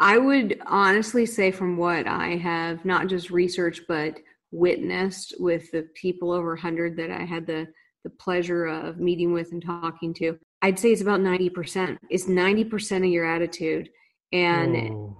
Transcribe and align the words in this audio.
I 0.00 0.18
would 0.18 0.60
honestly 0.66 1.26
say, 1.26 1.50
from 1.50 1.76
what 1.76 2.06
I 2.06 2.36
have 2.36 2.84
not 2.84 3.08
just 3.08 3.30
researched 3.30 3.82
but 3.88 4.18
witnessed 4.50 5.34
with 5.38 5.70
the 5.72 5.88
people 5.94 6.30
over 6.30 6.50
100 6.50 6.96
that 6.96 7.10
I 7.10 7.24
had 7.24 7.46
the 7.46 7.68
the 8.04 8.10
pleasure 8.10 8.66
of 8.66 8.98
meeting 8.98 9.32
with 9.32 9.50
and 9.52 9.64
talking 9.64 10.12
to, 10.14 10.38
I'd 10.62 10.78
say 10.78 10.92
it's 10.92 11.00
about 11.00 11.20
90%. 11.20 11.96
It's 12.10 12.26
90% 12.26 12.96
of 12.98 13.04
your 13.04 13.24
attitude. 13.24 13.88
And 14.32 15.14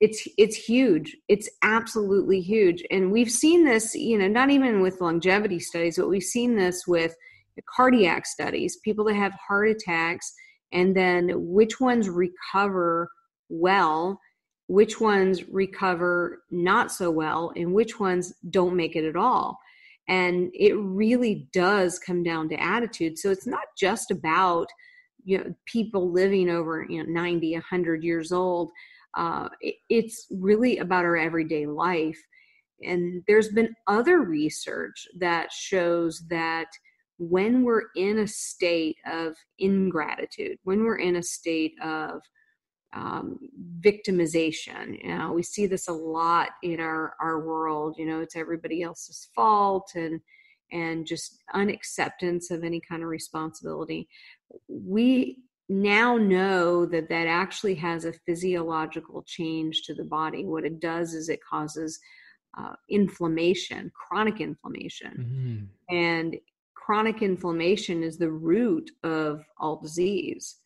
it's 0.00 0.28
it's 0.36 0.56
huge. 0.56 1.16
It's 1.28 1.48
absolutely 1.62 2.40
huge. 2.40 2.84
And 2.90 3.10
we've 3.10 3.30
seen 3.30 3.64
this, 3.64 3.94
you 3.94 4.18
know, 4.18 4.28
not 4.28 4.50
even 4.50 4.80
with 4.80 5.00
longevity 5.00 5.58
studies, 5.58 5.96
but 5.96 6.08
we've 6.08 6.22
seen 6.22 6.56
this 6.56 6.86
with 6.86 7.14
cardiac 7.74 8.26
studies, 8.26 8.76
people 8.84 9.04
that 9.06 9.14
have 9.14 9.32
heart 9.34 9.68
attacks 9.68 10.32
and 10.72 10.96
then 10.96 11.30
which 11.34 11.80
ones 11.80 12.08
recover 12.08 13.10
well, 13.48 14.20
which 14.66 15.00
ones 15.00 15.48
recover 15.48 16.42
not 16.50 16.92
so 16.92 17.10
well, 17.10 17.52
and 17.56 17.72
which 17.72 17.98
ones 17.98 18.34
don't 18.50 18.76
make 18.76 18.96
it 18.96 19.04
at 19.04 19.16
all. 19.16 19.58
And 20.08 20.50
it 20.54 20.74
really 20.76 21.48
does 21.52 21.98
come 21.98 22.22
down 22.22 22.48
to 22.48 22.62
attitude. 22.62 23.18
So 23.18 23.30
it's 23.30 23.46
not 23.46 23.64
just 23.78 24.10
about 24.10 24.68
you 25.28 25.38
know 25.38 25.54
people 25.66 26.10
living 26.10 26.48
over 26.48 26.86
you 26.88 27.04
know 27.04 27.10
90 27.10 27.52
100 27.52 28.02
years 28.02 28.32
old 28.32 28.70
uh, 29.14 29.48
it, 29.60 29.74
it's 29.90 30.26
really 30.30 30.78
about 30.78 31.04
our 31.04 31.16
everyday 31.16 31.66
life 31.66 32.18
and 32.82 33.22
there's 33.26 33.48
been 33.48 33.74
other 33.88 34.20
research 34.20 35.06
that 35.18 35.52
shows 35.52 36.22
that 36.28 36.68
when 37.18 37.62
we're 37.62 37.86
in 37.96 38.20
a 38.20 38.26
state 38.26 38.96
of 39.06 39.34
ingratitude 39.58 40.56
when 40.64 40.82
we're 40.82 40.98
in 40.98 41.16
a 41.16 41.22
state 41.22 41.74
of 41.82 42.22
um, 42.94 43.38
victimization. 43.80 45.02
You 45.02 45.16
know, 45.16 45.32
we 45.32 45.42
see 45.42 45.66
this 45.66 45.88
a 45.88 45.92
lot 45.92 46.50
in 46.62 46.80
our 46.80 47.14
our 47.20 47.40
world. 47.40 47.96
You 47.98 48.06
know, 48.06 48.20
it's 48.20 48.36
everybody 48.36 48.82
else's 48.82 49.28
fault 49.34 49.92
and 49.94 50.20
and 50.70 51.06
just 51.06 51.42
unacceptance 51.54 52.50
of 52.50 52.62
any 52.62 52.80
kind 52.80 53.02
of 53.02 53.08
responsibility. 53.08 54.08
We 54.68 55.38
now 55.68 56.16
know 56.16 56.86
that 56.86 57.08
that 57.08 57.26
actually 57.26 57.74
has 57.76 58.04
a 58.04 58.12
physiological 58.12 59.22
change 59.26 59.82
to 59.82 59.94
the 59.94 60.04
body. 60.04 60.44
What 60.44 60.64
it 60.64 60.80
does 60.80 61.14
is 61.14 61.28
it 61.28 61.40
causes 61.48 61.98
uh, 62.56 62.74
inflammation, 62.88 63.92
chronic 63.94 64.40
inflammation, 64.40 65.68
mm-hmm. 65.90 65.94
and 65.94 66.36
chronic 66.74 67.22
inflammation 67.22 68.02
is 68.02 68.16
the 68.16 68.30
root 68.30 68.90
of 69.02 69.44
all 69.58 69.78
disease. 69.78 70.56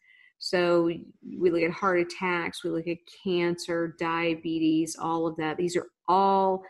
So 0.45 0.83
we 0.83 1.51
look 1.51 1.63
at 1.63 1.71
heart 1.71 2.01
attacks, 2.01 2.65
we 2.65 2.71
look 2.71 2.89
at 2.89 2.97
cancer, 3.23 3.95
diabetes, 4.01 4.97
all 5.01 5.29
of 5.29 5.37
that. 5.37 5.57
These 5.57 5.77
are 5.77 5.87
all 6.09 6.65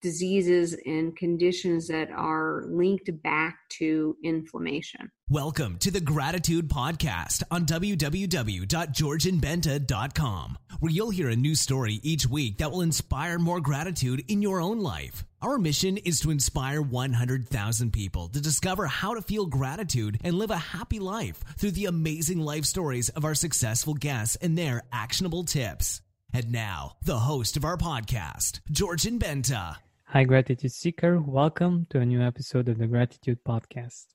diseases 0.00 0.74
and 0.86 1.14
conditions 1.16 1.88
that 1.88 2.10
are 2.10 2.64
linked 2.66 3.10
back 3.22 3.58
to 3.68 4.16
inflammation. 4.22 5.10
Welcome 5.30 5.78
to 5.78 5.90
the 5.90 6.00
Gratitude 6.00 6.68
Podcast 6.68 7.42
on 7.50 7.66
www.georgianbenta.com, 7.66 10.58
where 10.80 10.92
you'll 10.92 11.10
hear 11.10 11.28
a 11.28 11.36
new 11.36 11.54
story 11.54 12.00
each 12.02 12.26
week 12.26 12.58
that 12.58 12.70
will 12.70 12.82
inspire 12.82 13.38
more 13.38 13.60
gratitude 13.60 14.24
in 14.28 14.42
your 14.42 14.60
own 14.60 14.80
life. 14.80 15.24
Our 15.40 15.58
mission 15.58 15.96
is 15.98 16.20
to 16.20 16.30
inspire 16.30 16.80
100,000 16.80 17.92
people 17.92 18.28
to 18.28 18.40
discover 18.40 18.86
how 18.86 19.14
to 19.14 19.22
feel 19.22 19.46
gratitude 19.46 20.18
and 20.22 20.36
live 20.36 20.50
a 20.50 20.56
happy 20.56 21.00
life 21.00 21.40
through 21.58 21.72
the 21.72 21.86
amazing 21.86 22.40
life 22.40 22.64
stories 22.64 23.08
of 23.10 23.24
our 23.24 23.34
successful 23.34 23.94
guests 23.94 24.36
and 24.36 24.56
their 24.56 24.82
actionable 24.92 25.44
tips. 25.44 26.00
And 26.36 26.50
now, 26.50 26.96
the 27.00 27.20
host 27.20 27.56
of 27.56 27.64
our 27.64 27.76
podcast, 27.76 28.58
Georgian 28.68 29.20
Benta. 29.20 29.76
Hi, 30.06 30.24
Gratitude 30.24 30.72
Seeker. 30.72 31.20
Welcome 31.20 31.86
to 31.90 32.00
a 32.00 32.04
new 32.04 32.20
episode 32.20 32.68
of 32.68 32.78
the 32.78 32.88
Gratitude 32.88 33.38
Podcast. 33.46 34.06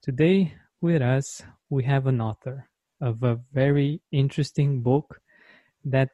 Today, 0.00 0.54
with 0.80 1.02
us, 1.02 1.42
we 1.68 1.84
have 1.84 2.06
an 2.06 2.22
author 2.22 2.70
of 3.02 3.22
a 3.22 3.38
very 3.52 4.00
interesting 4.10 4.80
book 4.80 5.20
that, 5.84 6.08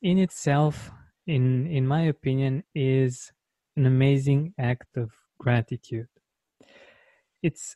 in 0.00 0.18
itself, 0.18 0.92
in, 1.26 1.66
in 1.66 1.88
my 1.88 2.02
opinion, 2.02 2.62
is 2.72 3.32
an 3.74 3.86
amazing 3.86 4.54
act 4.60 4.96
of 4.96 5.10
gratitude. 5.40 6.06
It's 7.42 7.74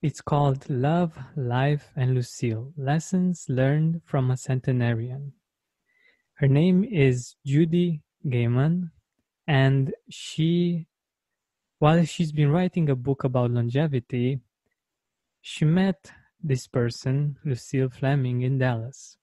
it's 0.00 0.22
called 0.22 0.70
Love, 0.70 1.18
Life, 1.36 1.90
and 1.94 2.14
Lucille 2.14 2.72
Lessons 2.78 3.44
Learned 3.50 4.00
from 4.06 4.30
a 4.30 4.38
Centenarian. 4.38 5.34
Her 6.36 6.48
name 6.48 6.82
is 6.82 7.36
Judy 7.46 8.02
Gaman, 8.26 8.90
and 9.46 9.94
she, 10.10 10.88
while 11.78 12.04
she's 12.04 12.32
been 12.32 12.50
writing 12.50 12.90
a 12.90 12.96
book 12.96 13.22
about 13.22 13.52
longevity, 13.52 14.40
she 15.40 15.64
met 15.64 16.10
this 16.42 16.66
person, 16.66 17.36
Lucille 17.44 17.88
Fleming, 17.88 18.42
in 18.42 18.58
Dallas. 18.58 19.16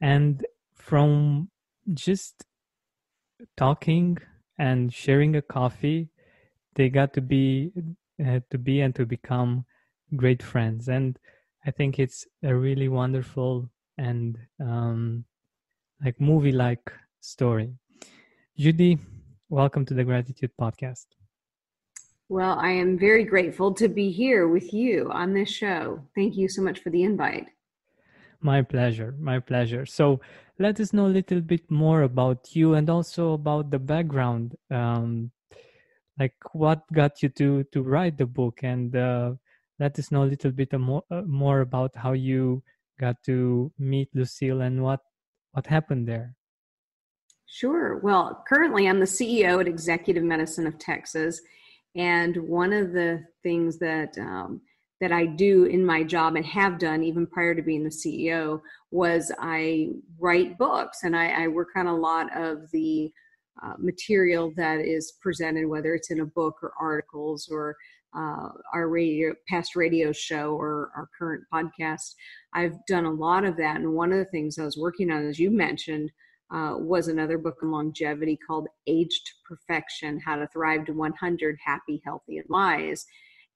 And 0.00 0.44
from 0.74 1.50
just 1.94 2.44
talking 3.56 4.18
and 4.58 4.92
sharing 4.92 5.36
a 5.36 5.42
coffee, 5.42 6.10
they 6.74 6.90
got 6.90 7.14
to 7.14 7.22
be 7.22 7.72
uh, 8.24 8.40
to 8.50 8.58
be 8.58 8.82
and 8.82 8.94
to 8.94 9.06
become 9.06 9.64
great 10.14 10.42
friends. 10.42 10.88
And 10.88 11.18
I 11.64 11.70
think 11.70 11.98
it's 11.98 12.26
a 12.42 12.54
really 12.54 12.88
wonderful 12.88 13.70
and 13.98 14.38
like 16.04 16.20
movie 16.20 16.52
like 16.52 16.92
story. 17.20 17.72
Judy, 18.56 18.98
welcome 19.48 19.84
to 19.86 19.94
the 19.94 20.04
Gratitude 20.04 20.50
Podcast. 20.60 21.06
Well, 22.28 22.58
I 22.58 22.70
am 22.70 22.98
very 22.98 23.24
grateful 23.24 23.72
to 23.74 23.88
be 23.88 24.10
here 24.10 24.48
with 24.48 24.72
you 24.72 25.10
on 25.12 25.32
this 25.32 25.48
show. 25.48 26.02
Thank 26.14 26.36
you 26.36 26.48
so 26.48 26.60
much 26.60 26.80
for 26.80 26.90
the 26.90 27.02
invite. 27.02 27.46
My 28.40 28.62
pleasure. 28.62 29.14
My 29.18 29.38
pleasure. 29.38 29.86
So, 29.86 30.20
let 30.58 30.80
us 30.80 30.92
know 30.92 31.06
a 31.06 31.16
little 31.18 31.40
bit 31.40 31.70
more 31.70 32.02
about 32.02 32.54
you 32.56 32.74
and 32.74 32.88
also 32.90 33.32
about 33.34 33.70
the 33.70 33.78
background. 33.78 34.56
Um, 34.70 35.30
like, 36.18 36.34
what 36.52 36.80
got 36.92 37.22
you 37.22 37.28
to 37.30 37.64
to 37.72 37.82
write 37.82 38.18
the 38.18 38.26
book, 38.26 38.60
and 38.62 38.94
uh, 38.96 39.34
let 39.78 39.98
us 39.98 40.10
know 40.10 40.24
a 40.24 40.32
little 40.32 40.50
bit 40.50 40.72
more 40.78 41.04
uh, 41.10 41.22
more 41.22 41.60
about 41.60 41.96
how 41.96 42.12
you 42.12 42.62
got 42.98 43.22
to 43.24 43.70
meet 43.78 44.08
Lucille 44.14 44.62
and 44.62 44.82
what 44.82 45.00
what 45.56 45.66
happened 45.66 46.06
there? 46.06 46.34
Sure. 47.46 47.98
Well, 48.00 48.44
currently 48.46 48.86
I'm 48.86 49.00
the 49.00 49.06
CEO 49.06 49.58
at 49.58 49.66
Executive 49.66 50.22
Medicine 50.22 50.66
of 50.66 50.78
Texas, 50.78 51.40
and 51.94 52.36
one 52.36 52.74
of 52.74 52.92
the 52.92 53.24
things 53.42 53.78
that 53.78 54.18
um, 54.18 54.60
that 55.00 55.12
I 55.12 55.24
do 55.24 55.64
in 55.64 55.84
my 55.84 56.02
job 56.02 56.36
and 56.36 56.44
have 56.44 56.78
done 56.78 57.02
even 57.02 57.26
prior 57.26 57.54
to 57.54 57.62
being 57.62 57.84
the 57.84 57.90
CEO 57.90 58.60
was 58.90 59.32
I 59.38 59.92
write 60.18 60.58
books 60.58 61.04
and 61.04 61.16
I, 61.16 61.44
I 61.44 61.48
work 61.48 61.68
on 61.76 61.86
a 61.86 61.96
lot 61.96 62.34
of 62.36 62.70
the 62.72 63.10
uh, 63.62 63.74
material 63.78 64.52
that 64.56 64.80
is 64.80 65.12
presented, 65.20 65.66
whether 65.66 65.94
it's 65.94 66.10
in 66.10 66.20
a 66.20 66.26
book 66.26 66.56
or 66.62 66.72
articles 66.80 67.48
or 67.50 67.76
uh, 68.16 68.48
our 68.72 68.88
radio 68.88 69.34
past 69.48 69.76
radio 69.76 70.12
show 70.12 70.54
or 70.54 70.90
our 70.96 71.08
current 71.18 71.44
podcast. 71.52 72.14
I've 72.54 72.74
done 72.86 73.04
a 73.04 73.12
lot 73.12 73.44
of 73.44 73.56
that, 73.58 73.76
and 73.76 73.92
one 73.92 74.12
of 74.12 74.18
the 74.18 74.24
things 74.26 74.58
I 74.58 74.64
was 74.64 74.78
working 74.78 75.10
on, 75.10 75.26
as 75.26 75.38
you 75.38 75.50
mentioned, 75.50 76.10
uh, 76.52 76.74
was 76.78 77.08
another 77.08 77.38
book 77.38 77.56
on 77.62 77.70
longevity 77.70 78.38
called 78.46 78.68
"Age 78.86 79.22
to 79.24 79.32
Perfection: 79.48 80.20
How 80.24 80.36
to 80.36 80.46
Thrive 80.48 80.86
to 80.86 80.92
100, 80.92 81.58
Happy, 81.64 82.00
Healthy, 82.04 82.38
and 82.38 82.46
Wise." 82.48 83.06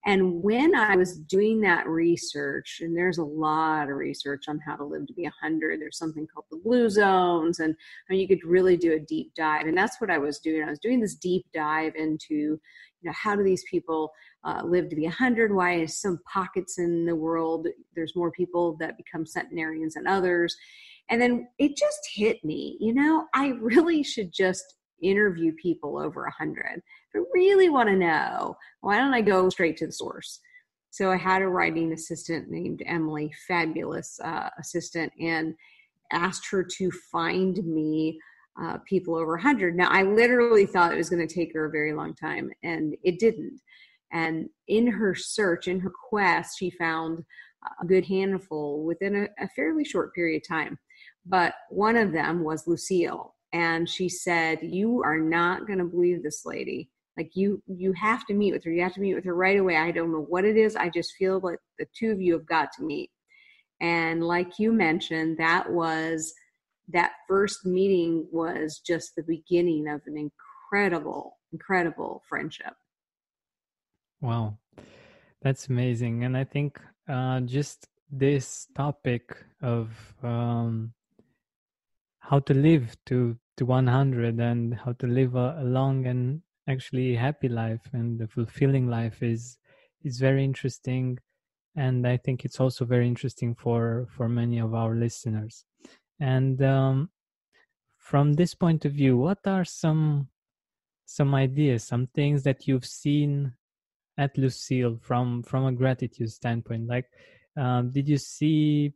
And 0.06 0.42
when 0.42 0.74
I 0.74 0.96
was 0.96 1.18
doing 1.18 1.60
that 1.60 1.86
research, 1.86 2.78
and 2.80 2.96
there's 2.96 3.18
a 3.18 3.24
lot 3.24 3.90
of 3.90 3.96
research 3.96 4.44
on 4.48 4.58
how 4.58 4.76
to 4.76 4.84
live 4.84 5.06
to 5.06 5.12
be 5.12 5.24
100, 5.24 5.80
there's 5.80 5.98
something 5.98 6.26
called 6.26 6.46
the 6.50 6.60
blue 6.64 6.88
zones. 6.88 7.60
And 7.60 7.74
I 8.08 8.12
mean, 8.12 8.20
you 8.20 8.28
could 8.28 8.44
really 8.44 8.78
do 8.78 8.94
a 8.94 8.98
deep 8.98 9.34
dive. 9.34 9.66
And 9.66 9.76
that's 9.76 10.00
what 10.00 10.10
I 10.10 10.16
was 10.16 10.38
doing. 10.38 10.62
I 10.62 10.70
was 10.70 10.78
doing 10.78 11.00
this 11.00 11.16
deep 11.16 11.44
dive 11.52 11.94
into, 11.96 12.34
you 12.34 12.58
know, 13.04 13.12
how 13.12 13.36
do 13.36 13.42
these 13.42 13.64
people 13.70 14.10
uh, 14.44 14.62
live 14.64 14.88
to 14.88 14.96
be 14.96 15.04
100? 15.04 15.54
Why 15.54 15.74
is 15.74 16.00
some 16.00 16.18
pockets 16.32 16.78
in 16.78 17.04
the 17.04 17.16
world, 17.16 17.66
there's 17.94 18.16
more 18.16 18.30
people 18.30 18.76
that 18.80 18.96
become 18.96 19.26
centenarians 19.26 19.94
than 19.94 20.06
others? 20.06 20.56
And 21.10 21.20
then 21.20 21.48
it 21.58 21.76
just 21.76 22.00
hit 22.14 22.42
me, 22.42 22.78
you 22.80 22.94
know, 22.94 23.26
I 23.34 23.48
really 23.60 24.02
should 24.02 24.32
just 24.32 24.76
interview 25.02 25.52
people 25.60 25.98
over 25.98 26.22
100 26.22 26.82
I 27.14 27.18
really 27.34 27.68
want 27.68 27.88
to 27.88 27.96
know, 27.96 28.56
why 28.80 28.98
don't 28.98 29.14
I 29.14 29.20
go 29.20 29.48
straight 29.48 29.76
to 29.78 29.86
the 29.86 29.92
source? 29.92 30.40
So 30.90 31.10
I 31.10 31.16
had 31.16 31.42
a 31.42 31.48
writing 31.48 31.92
assistant 31.92 32.50
named 32.50 32.82
Emily, 32.86 33.32
fabulous 33.46 34.18
uh, 34.22 34.50
assistant, 34.58 35.12
and 35.20 35.54
asked 36.12 36.48
her 36.50 36.64
to 36.64 36.90
find 37.12 37.56
me 37.64 38.18
uh, 38.60 38.78
people 38.86 39.16
over 39.16 39.32
100. 39.32 39.76
Now, 39.76 39.88
I 39.90 40.02
literally 40.02 40.66
thought 40.66 40.92
it 40.92 40.98
was 40.98 41.10
going 41.10 41.26
to 41.26 41.32
take 41.32 41.52
her 41.54 41.66
a 41.66 41.70
very 41.70 41.92
long 41.92 42.14
time, 42.14 42.50
and 42.62 42.96
it 43.04 43.18
didn't. 43.18 43.60
And 44.12 44.48
in 44.66 44.88
her 44.88 45.14
search, 45.14 45.68
in 45.68 45.78
her 45.80 45.92
quest, 46.08 46.58
she 46.58 46.70
found 46.70 47.24
a 47.80 47.86
good 47.86 48.06
handful 48.06 48.84
within 48.84 49.14
a, 49.14 49.44
a 49.44 49.48
fairly 49.54 49.84
short 49.84 50.14
period 50.14 50.42
of 50.42 50.48
time. 50.48 50.78
but 51.26 51.54
one 51.70 51.96
of 51.96 52.12
them 52.12 52.42
was 52.42 52.66
Lucille. 52.66 53.34
And 53.52 53.88
she 53.88 54.08
said, 54.08 54.58
You 54.62 55.02
are 55.02 55.18
not 55.18 55.66
going 55.66 55.78
to 55.78 55.84
believe 55.84 56.22
this 56.22 56.44
lady. 56.44 56.88
Like 57.16 57.32
you, 57.34 57.62
you 57.66 57.92
have 57.94 58.24
to 58.26 58.34
meet 58.34 58.52
with 58.52 58.64
her. 58.64 58.70
You 58.70 58.82
have 58.82 58.94
to 58.94 59.00
meet 59.00 59.14
with 59.14 59.24
her 59.24 59.34
right 59.34 59.58
away. 59.58 59.76
I 59.76 59.90
don't 59.90 60.12
know 60.12 60.24
what 60.28 60.44
it 60.44 60.56
is. 60.56 60.76
I 60.76 60.88
just 60.88 61.14
feel 61.18 61.40
like 61.40 61.58
the 61.78 61.86
two 61.94 62.12
of 62.12 62.20
you 62.20 62.32
have 62.34 62.46
got 62.46 62.68
to 62.78 62.84
meet. 62.84 63.10
And 63.80 64.22
like 64.22 64.58
you 64.58 64.72
mentioned, 64.72 65.38
that 65.38 65.70
was 65.70 66.32
that 66.92 67.12
first 67.28 67.64
meeting 67.64 68.26
was 68.30 68.80
just 68.84 69.14
the 69.16 69.22
beginning 69.22 69.88
of 69.88 70.02
an 70.06 70.16
incredible, 70.16 71.38
incredible 71.52 72.22
friendship. 72.28 72.74
Wow, 74.20 74.58
that's 75.42 75.68
amazing. 75.68 76.24
And 76.24 76.36
I 76.36 76.44
think 76.44 76.80
uh, 77.08 77.40
just 77.40 77.88
this 78.10 78.66
topic 78.74 79.36
of 79.62 79.90
um, 80.22 80.92
how 82.30 82.38
to 82.38 82.54
live 82.54 82.96
to 83.06 83.36
to 83.56 83.66
100 83.66 84.38
and 84.38 84.72
how 84.72 84.92
to 84.92 85.06
live 85.06 85.34
a, 85.34 85.58
a 85.58 85.64
long 85.64 86.06
and 86.06 86.40
actually 86.68 87.16
happy 87.16 87.48
life 87.48 87.82
and 87.92 88.22
a 88.22 88.28
fulfilling 88.28 88.86
life 88.88 89.20
is 89.22 89.58
is 90.04 90.20
very 90.20 90.44
interesting. 90.44 91.18
And 91.76 92.06
i 92.06 92.16
think 92.16 92.44
it's 92.44 92.60
also 92.60 92.84
very 92.84 93.06
interesting 93.06 93.54
for 93.54 94.06
for 94.16 94.28
many 94.28 94.58
of 94.60 94.74
our 94.74 94.94
listeners. 94.94 95.64
And 96.20 96.62
um, 96.62 97.10
from 97.98 98.34
this 98.34 98.54
point 98.54 98.84
of 98.84 98.92
view 98.92 99.16
what 99.16 99.40
are 99.46 99.64
some 99.64 100.28
some 101.06 101.34
ideas 101.34 101.82
some 101.82 102.06
things 102.14 102.44
that 102.44 102.68
you've 102.68 102.86
seen 102.86 103.52
at 104.18 104.38
lucille 104.38 104.96
from 105.02 105.42
from 105.42 105.66
a 105.66 105.72
gratitude 105.72 106.30
standpoint? 106.30 106.86
Like 106.86 107.06
um, 107.56 107.90
did 107.90 108.08
you 108.08 108.18
see 108.18 108.94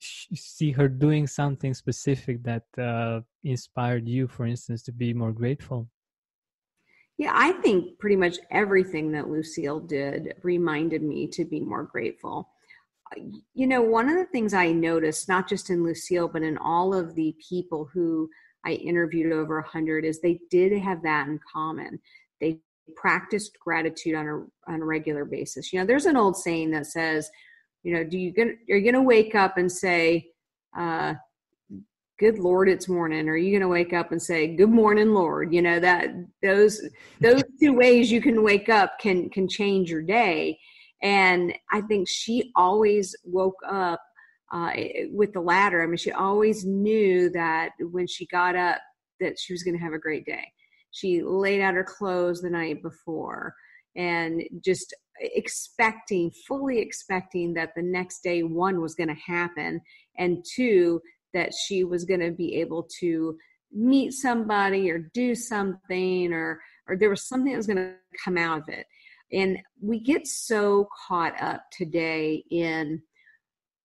see 0.00 0.70
her 0.70 0.88
doing 0.88 1.26
something 1.26 1.74
specific 1.74 2.42
that 2.42 2.64
uh, 2.78 3.20
inspired 3.42 4.08
you 4.08 4.28
for 4.28 4.46
instance 4.46 4.82
to 4.82 4.92
be 4.92 5.12
more 5.12 5.32
grateful 5.32 5.88
yeah, 7.16 7.32
I 7.32 7.52
think 7.52 7.98
pretty 7.98 8.16
much 8.16 8.38
everything 8.50 9.12
that 9.12 9.28
Lucille 9.28 9.80
did 9.80 10.34
reminded 10.42 11.02
me 11.02 11.28
to 11.28 11.44
be 11.44 11.60
more 11.60 11.84
grateful. 11.84 12.48
You 13.54 13.68
know, 13.68 13.82
one 13.82 14.08
of 14.08 14.16
the 14.16 14.26
things 14.26 14.52
I 14.52 14.72
noticed, 14.72 15.28
not 15.28 15.48
just 15.48 15.70
in 15.70 15.84
Lucille, 15.84 16.26
but 16.26 16.42
in 16.42 16.58
all 16.58 16.92
of 16.92 17.14
the 17.14 17.36
people 17.48 17.88
who 17.92 18.28
I 18.66 18.72
interviewed 18.72 19.32
over 19.32 19.60
100, 19.60 20.04
is 20.04 20.20
they 20.20 20.40
did 20.50 20.76
have 20.82 21.02
that 21.02 21.28
in 21.28 21.38
common. 21.52 22.00
They 22.40 22.58
practiced 22.96 23.58
gratitude 23.60 24.16
on 24.16 24.26
a, 24.26 24.72
on 24.72 24.80
a 24.80 24.84
regular 24.84 25.24
basis. 25.24 25.72
You 25.72 25.78
know, 25.78 25.86
there's 25.86 26.06
an 26.06 26.16
old 26.16 26.36
saying 26.36 26.72
that 26.72 26.86
says, 26.86 27.30
you 27.84 27.94
know, 27.94 28.02
do 28.02 28.18
you 28.18 28.32
gonna, 28.32 28.54
you're 28.66 28.80
going 28.80 28.94
to 28.94 29.02
wake 29.02 29.34
up 29.34 29.58
and 29.58 29.70
say, 29.70 30.30
uh, 30.76 31.14
good 32.20 32.38
lord 32.38 32.68
it's 32.68 32.88
morning 32.88 33.28
are 33.28 33.36
you 33.36 33.50
going 33.50 33.60
to 33.60 33.68
wake 33.68 33.92
up 33.92 34.12
and 34.12 34.22
say 34.22 34.54
good 34.54 34.70
morning 34.70 35.12
lord 35.12 35.52
you 35.52 35.60
know 35.60 35.80
that 35.80 36.10
those 36.44 36.80
those 37.20 37.42
two 37.60 37.72
ways 37.72 38.10
you 38.10 38.20
can 38.20 38.44
wake 38.44 38.68
up 38.68 38.98
can 39.00 39.28
can 39.30 39.48
change 39.48 39.90
your 39.90 40.02
day. 40.02 40.58
And 41.02 41.52
i 41.72 41.80
think 41.82 42.08
she 42.08 42.52
always 42.54 43.14
woke 43.24 43.58
up 43.68 44.00
uh, 44.52 44.70
with 45.10 45.32
the 45.32 45.40
latter. 45.40 45.82
I 45.82 45.86
mean 45.86 45.96
she 45.96 46.12
always 46.12 46.64
knew 46.64 47.30
that 47.30 47.70
when 47.80 48.06
she 48.06 48.26
got 48.26 48.54
up 48.54 48.80
that 49.20 49.38
she 49.38 49.52
was 49.52 49.62
going 49.62 49.76
to 49.76 49.82
have 49.82 49.92
a 49.92 49.98
great 49.98 50.24
day. 50.24 50.46
She 50.92 51.22
laid 51.22 51.60
out 51.60 51.74
her 51.74 51.84
clothes 51.84 52.40
the 52.40 52.50
night 52.50 52.82
before 52.82 53.54
and 53.96 54.42
just 54.64 54.94
expecting 55.20 56.30
fully 56.46 56.80
expecting 56.80 57.54
that 57.54 57.70
the 57.76 57.82
next 57.82 58.22
day 58.22 58.42
one 58.42 58.80
was 58.80 58.94
going 58.94 59.08
to 59.08 59.14
happen 59.14 59.80
and 60.18 60.44
two 60.44 61.00
that 61.32 61.52
she 61.54 61.84
was 61.84 62.04
going 62.04 62.20
to 62.20 62.30
be 62.30 62.56
able 62.56 62.88
to 63.00 63.36
meet 63.72 64.12
somebody 64.12 64.90
or 64.90 65.10
do 65.12 65.34
something 65.34 66.32
or 66.32 66.60
or 66.88 66.96
there 66.96 67.10
was 67.10 67.26
something 67.26 67.52
that 67.52 67.56
was 67.56 67.66
going 67.66 67.76
to 67.76 67.94
come 68.22 68.36
out 68.36 68.58
of 68.58 68.68
it. 68.68 68.86
And 69.32 69.58
we 69.80 69.98
get 69.98 70.26
so 70.26 70.88
caught 71.08 71.40
up 71.40 71.64
today 71.72 72.44
in 72.50 73.02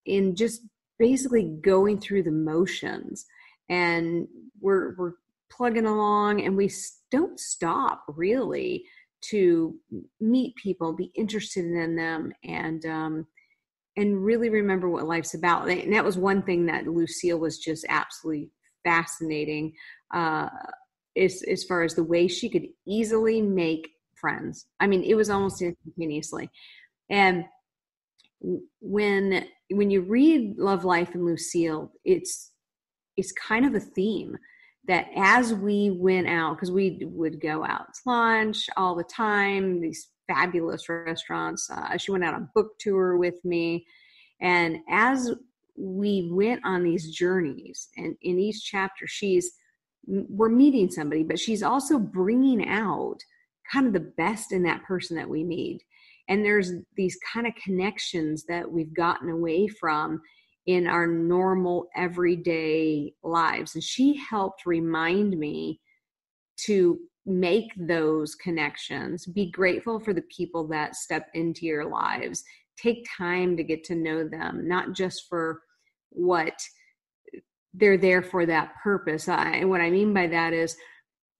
in 0.05 0.35
just 0.35 0.61
basically 0.97 1.43
going 1.61 1.99
through 1.99 2.23
the 2.23 2.31
motions 2.31 3.25
and 3.69 4.27
we're 4.59 4.95
we're 4.95 5.13
plugging 5.51 5.85
along 5.85 6.41
and 6.41 6.55
we 6.55 6.69
don't 7.09 7.39
stop 7.39 8.03
really 8.07 8.85
to 9.21 9.75
meet 10.19 10.55
people 10.55 10.93
be 10.93 11.11
interested 11.15 11.65
in 11.65 11.95
them 11.95 12.31
and 12.43 12.85
um, 12.85 13.27
and 13.97 14.23
really 14.23 14.49
remember 14.49 14.89
what 14.89 15.07
life's 15.07 15.33
about. 15.33 15.69
And 15.69 15.93
that 15.93 16.05
was 16.05 16.17
one 16.17 16.41
thing 16.41 16.65
that 16.67 16.87
Lucille 16.87 17.39
was 17.39 17.57
just 17.57 17.85
absolutely 17.89 18.49
fascinating 18.83 19.73
uh, 20.13 20.47
as, 21.17 21.43
as 21.43 21.65
far 21.65 21.83
as 21.83 21.95
the 21.95 22.03
way 22.03 22.27
she 22.27 22.49
could 22.49 22.67
easily 22.87 23.41
make 23.41 23.89
friends. 24.15 24.67
I 24.79 24.87
mean, 24.87 25.03
it 25.03 25.15
was 25.15 25.29
almost 25.29 25.61
instantaneously. 25.61 26.49
And 27.09 27.45
when 28.79 29.45
when 29.71 29.91
you 29.91 30.01
read 30.01 30.57
Love 30.57 30.85
Life 30.85 31.13
and 31.13 31.25
Lucille, 31.25 31.91
it's 32.05 32.51
it's 33.17 33.33
kind 33.33 33.65
of 33.65 33.75
a 33.75 33.79
theme 33.79 34.37
that 34.89 35.07
as 35.15 35.53
we 35.53 35.91
went 35.91 36.27
out, 36.27 36.55
because 36.55 36.71
we 36.71 36.99
would 37.03 37.39
go 37.39 37.63
out 37.63 37.93
to 37.93 38.01
lunch 38.07 38.67
all 38.75 38.95
the 38.95 39.03
time, 39.03 39.79
these 39.79 40.09
fabulous 40.27 40.89
restaurants. 40.89 41.69
Uh, 41.69 41.95
she 41.95 42.11
went 42.11 42.23
out 42.23 42.33
on 42.33 42.49
book 42.55 42.71
tour 42.79 43.15
with 43.15 43.35
me. 43.45 43.85
And 44.41 44.77
as 44.89 45.31
we 45.77 46.29
went 46.33 46.61
on 46.65 46.83
these 46.83 47.11
journeys, 47.11 47.89
and 47.97 48.15
in 48.23 48.39
each 48.39 48.63
chapter, 48.63 49.05
she's 49.07 49.51
we're 50.07 50.49
meeting 50.49 50.89
somebody, 50.89 51.21
but 51.21 51.37
she's 51.37 51.61
also 51.61 51.99
bringing 51.99 52.67
out 52.67 53.17
kind 53.71 53.85
of 53.85 53.93
the 53.93 54.11
best 54.17 54.51
in 54.51 54.63
that 54.63 54.81
person 54.83 55.15
that 55.17 55.29
we 55.29 55.43
meet. 55.43 55.83
And 56.29 56.43
there's 56.43 56.71
these 56.95 57.19
kind 57.31 57.45
of 57.45 57.53
connections 57.63 58.43
that 58.45 58.71
we've 58.71 58.93
gotten 58.93 59.29
away 59.29 59.67
from 59.67 60.19
in 60.69 60.85
our 60.85 61.07
normal 61.07 61.89
everyday 61.95 63.11
lives. 63.23 63.73
And 63.73 63.83
she 63.83 64.15
helped 64.15 64.67
remind 64.67 65.35
me 65.35 65.81
to 66.65 66.99
make 67.25 67.71
those 67.75 68.35
connections, 68.35 69.25
be 69.25 69.49
grateful 69.49 69.99
for 69.99 70.13
the 70.13 70.21
people 70.35 70.67
that 70.67 70.95
step 70.95 71.27
into 71.33 71.65
your 71.65 71.89
lives, 71.89 72.43
take 72.77 73.03
time 73.17 73.57
to 73.57 73.63
get 73.63 73.83
to 73.85 73.95
know 73.95 74.27
them, 74.27 74.67
not 74.67 74.93
just 74.93 75.27
for 75.27 75.59
what 76.11 76.53
they're 77.73 77.97
there 77.97 78.21
for 78.21 78.45
that 78.45 78.73
purpose. 78.83 79.27
I, 79.27 79.55
and 79.55 79.71
what 79.71 79.81
I 79.81 79.89
mean 79.89 80.13
by 80.13 80.27
that 80.27 80.53
is 80.53 80.77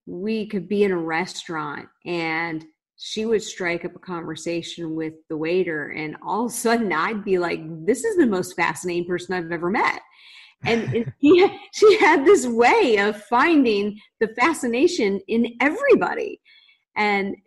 we 0.08 0.48
could 0.48 0.68
be 0.68 0.84
in 0.84 0.92
a 0.92 0.98
restaurant 0.98 1.88
and 2.04 2.65
she 3.01 3.25
would 3.25 3.41
strike 3.41 3.86
up 3.86 3.96
a 3.96 4.00
conversation 4.00 4.94
with 4.94 5.13
the 5.29 5.38
waiter 5.38 5.88
and 5.88 6.18
all 6.22 6.46
of 6.46 6.51
a 6.51 6.53
sudden 6.53 6.91
I'd 6.91 7.24
be 7.24 7.39
like, 7.39 7.62
this 7.86 8.03
is 8.03 8.18
the 8.18 8.27
most 8.27 8.58
fascinating 8.58 9.06
person 9.06 9.36
I've 9.36 9.53
ever 9.53 9.70
met. 9.70 10.01
And 10.65 11.10
he, 11.20 11.48
she 11.74 11.98
had 12.00 12.25
this 12.25 12.46
way 12.46 12.98
of 12.98 13.24
finding 13.24 13.98
the 14.20 14.27
fascination 14.39 15.22
in 15.29 15.48
everybody. 15.62 16.41
And 16.98 17.38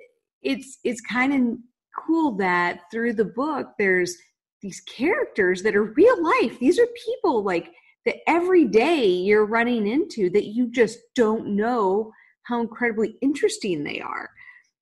it's 0.40 0.78
it's 0.85 1.02
kind 1.02 1.35
of 1.35 1.59
cool 2.06 2.35
that 2.38 2.80
through 2.90 3.12
the 3.12 3.26
book 3.26 3.68
there's 3.78 4.16
these 4.62 4.80
characters 4.80 5.62
that 5.62 5.76
are 5.76 5.92
real 5.92 6.23
life. 6.25 6.59
These 6.61 6.78
are 6.78 6.87
people 7.04 7.44
like 7.44 7.71
that 8.06 8.16
every 8.26 8.64
day 8.64 9.04
you're 9.04 9.44
running 9.44 9.87
into 9.87 10.30
that 10.30 10.47
you 10.47 10.71
just 10.71 10.99
don't 11.14 11.54
know 11.54 12.11
how 12.44 12.62
incredibly 12.62 13.16
interesting 13.21 13.85
they 13.85 14.00
are 14.00 14.30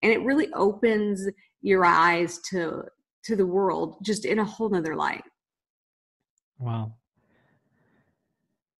and 0.03 0.13
it 0.13 0.23
really 0.23 0.53
opens 0.55 1.29
your 1.63 1.85
eyes 1.85 2.39
to 2.51 2.83
to 3.25 3.37
the 3.37 3.47
world 3.47 3.97
just 4.03 4.25
in 4.25 4.39
a 4.39 4.45
whole 4.45 4.71
nother 4.71 4.97
light. 4.97 5.23
Wow. 6.59 6.95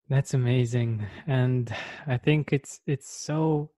That's 0.09 0.35
amazing. 0.35 1.07
And 1.27 1.73
I 2.07 2.17
think 2.17 2.53
it's 2.53 2.81
it's 2.87 3.11
so 3.11 3.71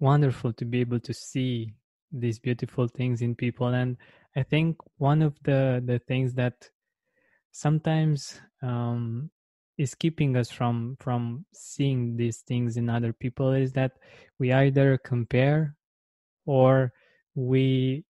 wonderful 0.00 0.52
to 0.54 0.64
be 0.64 0.80
able 0.80 1.00
to 1.00 1.14
see 1.14 1.74
these 2.10 2.38
beautiful 2.38 2.88
things 2.88 3.22
in 3.22 3.34
people. 3.34 3.68
And 3.68 3.96
I 4.36 4.42
think 4.42 4.76
one 4.96 5.22
of 5.22 5.36
the 5.44 5.82
the 5.84 5.98
things 6.00 6.34
that 6.34 6.70
sometimes 7.52 8.40
um, 8.62 9.30
is 9.76 9.94
keeping 9.94 10.36
us 10.36 10.50
from 10.50 10.96
from 11.00 11.44
seeing 11.54 12.16
these 12.16 12.38
things 12.38 12.76
in 12.76 12.90
other 12.90 13.12
people 13.12 13.52
is 13.52 13.72
that 13.72 13.92
we 14.38 14.52
either 14.52 14.98
compare 14.98 15.76
or 16.48 16.92
we 17.34 18.04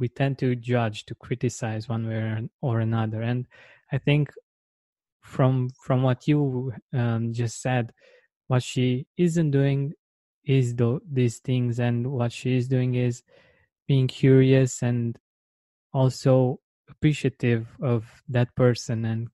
we 0.00 0.08
tend 0.08 0.38
to 0.38 0.54
judge 0.54 1.04
to 1.06 1.14
criticize 1.16 1.88
one 1.88 2.06
way 2.08 2.48
or 2.62 2.80
another. 2.80 3.20
And 3.22 3.46
i 3.92 3.98
think 3.98 4.30
from 5.22 5.70
from 5.84 6.02
what 6.02 6.28
you 6.28 6.72
um, 6.92 7.32
just 7.32 7.60
said 7.60 7.92
what 8.50 8.62
she 8.62 9.06
isn't 9.16 9.52
doing 9.52 9.92
is 10.44 10.74
the, 10.74 10.98
these 11.10 11.38
things. 11.38 11.78
And 11.78 12.10
what 12.10 12.32
she 12.32 12.56
is 12.56 12.66
doing 12.66 12.94
is 12.96 13.22
being 13.86 14.08
curious 14.08 14.82
and 14.82 15.16
also 15.92 16.58
appreciative 16.88 17.68
of 17.80 18.22
that 18.28 18.54
person. 18.56 19.04
And 19.04 19.28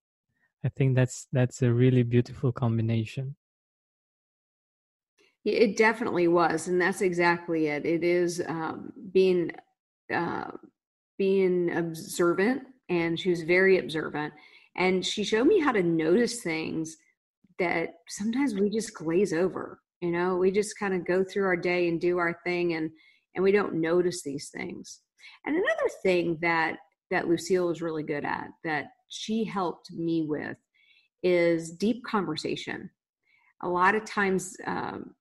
I 0.63 0.69
think 0.69 0.95
that's 0.95 1.27
that's 1.31 1.63
a 1.63 1.71
really 1.73 2.03
beautiful 2.03 2.51
combination. 2.51 3.35
It 5.47 5.77
definitely 5.77 6.27
was, 6.27 6.67
and 6.67 6.81
that's 6.81 7.01
exactly 7.01 7.67
it. 7.67 7.85
It 7.85 8.03
is 8.03 8.43
um, 8.49 8.91
being 9.13 9.51
uh, 10.13 10.51
being 11.17 11.71
observant, 11.71 12.63
and 12.89 13.17
she 13.17 13.29
was 13.29 13.43
very 13.43 13.77
observant, 13.77 14.33
and 14.75 15.05
she 15.05 15.23
showed 15.23 15.47
me 15.47 15.61
how 15.61 15.71
to 15.71 15.81
notice 15.81 16.41
things 16.41 16.97
that 17.59 17.93
sometimes 18.09 18.55
we 18.55 18.69
just 18.69 18.93
glaze 18.93 19.31
over. 19.31 19.79
You 20.01 20.11
know, 20.11 20.35
we 20.35 20.51
just 20.51 20.77
kind 20.77 20.93
of 20.93 21.07
go 21.07 21.23
through 21.23 21.45
our 21.45 21.55
day 21.55 21.87
and 21.87 22.01
do 22.01 22.17
our 22.17 22.37
thing, 22.43 22.73
and 22.73 22.91
and 23.35 23.41
we 23.43 23.53
don't 23.53 23.75
notice 23.75 24.23
these 24.23 24.49
things. 24.53 24.99
And 25.45 25.55
another 25.55 25.89
thing 26.03 26.37
that 26.41 26.75
that 27.09 27.29
Lucille 27.29 27.67
was 27.67 27.81
really 27.81 28.03
good 28.03 28.25
at 28.25 28.49
that 28.65 28.87
she 29.07 29.45
helped 29.45 29.91
me 29.93 30.25
with 30.27 30.57
is 31.23 31.71
deep 31.71 32.03
conversation. 32.03 32.89
A 33.63 33.69
lot 33.69 33.95
of 33.95 34.03
times, 34.03 34.57
um, 34.65 35.15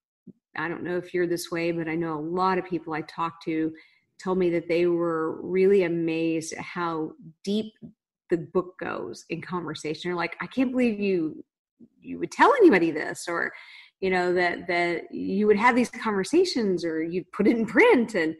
I 0.59 0.69
don't 0.69 0.83
know 0.83 0.97
if 0.97 1.13
you're 1.13 1.27
this 1.27 1.51
way, 1.51 1.73
but 1.73 1.89
I 1.89 1.95
know 1.95 2.19
a 2.19 2.21
lot 2.21 2.59
of 2.59 2.65
people 2.65 2.95
I 2.95 3.03
talk 3.03 3.43
to 3.45 3.73
told 4.23 4.39
me 4.39 4.51
that 4.51 4.69
they 4.69 4.87
were 4.87 5.41
really 5.43 5.85
amazed 5.85 6.55
at 6.55 6.61
how 6.61 7.13
deep 7.45 7.73
the 8.31 8.39
book 8.39 8.79
goes 8.81 9.25
in 9.29 9.43
conversation. 9.43 10.11
They're 10.11 10.17
like, 10.17 10.37
I 10.41 10.47
can't 10.47 10.73
believe 10.73 11.01
you 11.01 11.45
you 12.01 12.19
would 12.19 12.31
tell 12.31 12.55
anybody 12.55 12.91
this, 12.91 13.27
or 13.29 13.53
you 14.01 14.11
know 14.11 14.33
that 14.35 14.67
that 14.69 15.13
you 15.13 15.47
would 15.47 15.59
have 15.59 15.77
these 15.77 15.91
conversations, 15.91 16.85
or 16.85 17.03
you'd 17.03 17.31
put 17.33 17.47
it 17.47 17.57
in 17.57 17.67
print, 17.67 18.15
and 18.15 18.35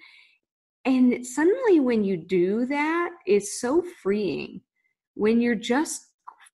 and 0.85 1.27
suddenly 1.27 1.81
when 1.81 2.05
you 2.05 2.17
do 2.17 2.67
that, 2.67 3.11
it's 3.27 3.61
so 3.61 3.83
freeing 4.03 4.61
when 5.15 5.41
you're 5.41 5.55
just 5.55 6.03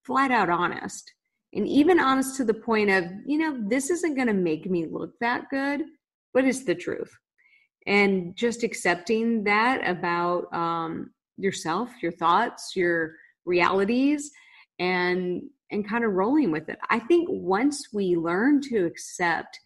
flat 0.04 0.30
out 0.30 0.50
honest 0.50 1.12
and 1.54 1.68
even 1.68 2.00
honest 2.00 2.36
to 2.36 2.44
the 2.44 2.54
point 2.54 2.90
of, 2.90 3.04
you 3.26 3.38
know, 3.38 3.58
this 3.68 3.90
isn't 3.90 4.14
going 4.14 4.28
to 4.28 4.32
make 4.32 4.68
me 4.70 4.86
look 4.86 5.12
that 5.20 5.50
good, 5.50 5.82
but 6.32 6.44
it's 6.44 6.64
the 6.64 6.74
truth. 6.74 7.12
And 7.86 8.34
just 8.36 8.62
accepting 8.62 9.44
that 9.44 9.86
about 9.86 10.52
um, 10.54 11.10
yourself, 11.36 11.90
your 12.00 12.12
thoughts, 12.12 12.72
your 12.76 13.14
realities, 13.44 14.30
and 14.78 15.42
and 15.70 15.88
kind 15.88 16.04
of 16.04 16.12
rolling 16.12 16.50
with 16.50 16.68
it. 16.68 16.78
I 16.90 16.98
think 16.98 17.28
once 17.30 17.88
we 17.94 18.14
learn 18.14 18.60
to 18.68 18.84
accept 18.84 19.58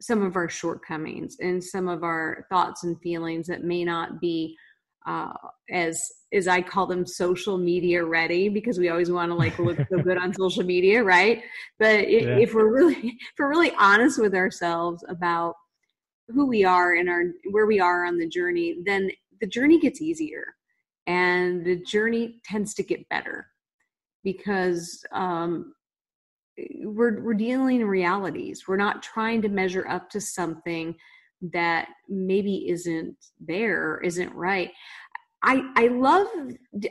some 0.00 0.22
of 0.22 0.36
our 0.36 0.48
shortcomings 0.48 1.36
and 1.40 1.62
some 1.62 1.88
of 1.88 2.04
our 2.04 2.46
thoughts 2.48 2.84
and 2.84 3.00
feelings 3.00 3.48
that 3.48 3.64
may 3.64 3.84
not 3.84 4.20
be 4.20 4.56
uh, 5.06 5.32
as 5.70 6.00
as 6.32 6.48
I 6.48 6.62
call 6.62 6.86
them 6.86 7.06
social 7.06 7.58
media 7.58 8.04
ready 8.04 8.48
because 8.48 8.78
we 8.78 8.88
always 8.88 9.10
want 9.10 9.30
to 9.30 9.34
like 9.34 9.58
look 9.58 9.76
so 9.88 9.98
good 9.98 10.16
on 10.16 10.32
social 10.34 10.64
media, 10.64 11.02
right? 11.02 11.42
But 11.78 12.04
if, 12.04 12.22
yeah. 12.22 12.38
if 12.38 12.54
we're 12.54 12.72
really 12.72 12.96
if 12.96 13.38
we're 13.38 13.50
really 13.50 13.72
honest 13.78 14.20
with 14.20 14.34
ourselves 14.34 15.04
about 15.08 15.54
who 16.28 16.46
we 16.46 16.64
are 16.64 16.94
and 16.94 17.08
our 17.08 17.24
where 17.50 17.66
we 17.66 17.80
are 17.80 18.04
on 18.06 18.18
the 18.18 18.28
journey, 18.28 18.76
then 18.84 19.10
the 19.40 19.46
journey 19.46 19.78
gets 19.78 20.00
easier 20.00 20.54
and 21.06 21.64
the 21.64 21.76
journey 21.76 22.40
tends 22.44 22.74
to 22.74 22.82
get 22.82 23.08
better 23.08 23.46
because 24.22 25.04
um, 25.12 25.74
we're 26.84 27.20
we're 27.22 27.34
dealing 27.34 27.80
in 27.80 27.86
realities. 27.86 28.64
We're 28.68 28.76
not 28.76 29.02
trying 29.02 29.42
to 29.42 29.48
measure 29.48 29.86
up 29.88 30.10
to 30.10 30.20
something 30.20 30.94
that 31.52 31.88
maybe 32.08 32.68
isn't 32.68 33.16
there, 33.40 34.00
isn't 34.04 34.34
right. 34.34 34.70
I 35.42 35.62
I 35.76 35.88
love 35.88 36.28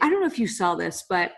I 0.02 0.10
don't 0.10 0.22
know 0.22 0.28
if 0.28 0.40
you 0.40 0.48
saw 0.48 0.76
this, 0.76 1.06
but 1.10 1.32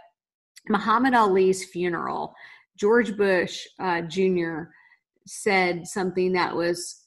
Muhammad 0.69 1.13
Ali's 1.13 1.65
funeral, 1.65 2.33
George 2.77 3.15
Bush 3.15 3.65
uh, 3.79 4.01
Jr. 4.01 4.63
said 5.27 5.87
something 5.87 6.33
that 6.33 6.55
was 6.55 7.05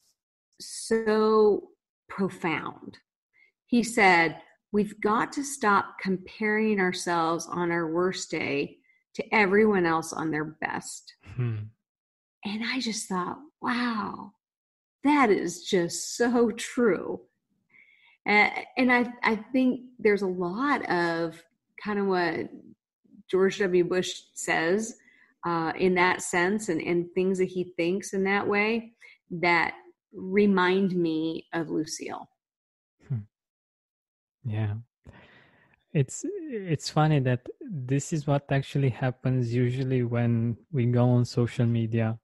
so 0.60 1.68
profound. 2.08 2.98
He 3.66 3.82
said, 3.82 4.40
We've 4.72 5.00
got 5.00 5.32
to 5.32 5.44
stop 5.44 5.96
comparing 6.02 6.80
ourselves 6.80 7.48
on 7.50 7.70
our 7.70 7.90
worst 7.92 8.30
day 8.30 8.78
to 9.14 9.34
everyone 9.34 9.86
else 9.86 10.12
on 10.12 10.30
their 10.30 10.44
best. 10.44 11.14
Hmm. 11.34 11.56
And 12.44 12.62
I 12.64 12.80
just 12.80 13.08
thought, 13.08 13.38
wow, 13.62 14.32
that 15.08 15.30
is 15.30 15.64
just 15.64 16.16
so 16.16 16.50
true. 16.50 17.20
And, 18.24 18.92
I, 18.92 19.06
I 19.22 19.36
think 19.36 19.82
there's 20.00 20.22
a 20.22 20.26
lot 20.26 20.88
of 20.90 21.40
kind 21.82 21.98
of 21.98 22.06
what 22.06 22.48
George 23.30 23.58
W. 23.60 23.84
Bush 23.84 24.22
says 24.34 24.96
uh, 25.46 25.72
in 25.78 25.94
that 25.94 26.22
sense 26.22 26.68
and, 26.68 26.80
and 26.80 27.06
things 27.14 27.38
that 27.38 27.44
he 27.44 27.72
thinks 27.76 28.14
in 28.14 28.24
that 28.24 28.46
way 28.46 28.94
that 29.30 29.74
remind 30.12 30.96
me 30.96 31.46
of 31.52 31.70
Lucille. 31.70 32.28
Hmm. 33.08 33.18
Yeah. 34.44 34.74
It's 35.92 36.24
it's 36.28 36.90
funny 36.90 37.20
that 37.20 37.46
this 37.60 38.12
is 38.12 38.26
what 38.26 38.44
actually 38.50 38.90
happens 38.90 39.54
usually 39.54 40.02
when 40.02 40.56
we 40.70 40.84
go 40.86 41.08
on 41.08 41.24
social 41.24 41.64
media 41.64 42.18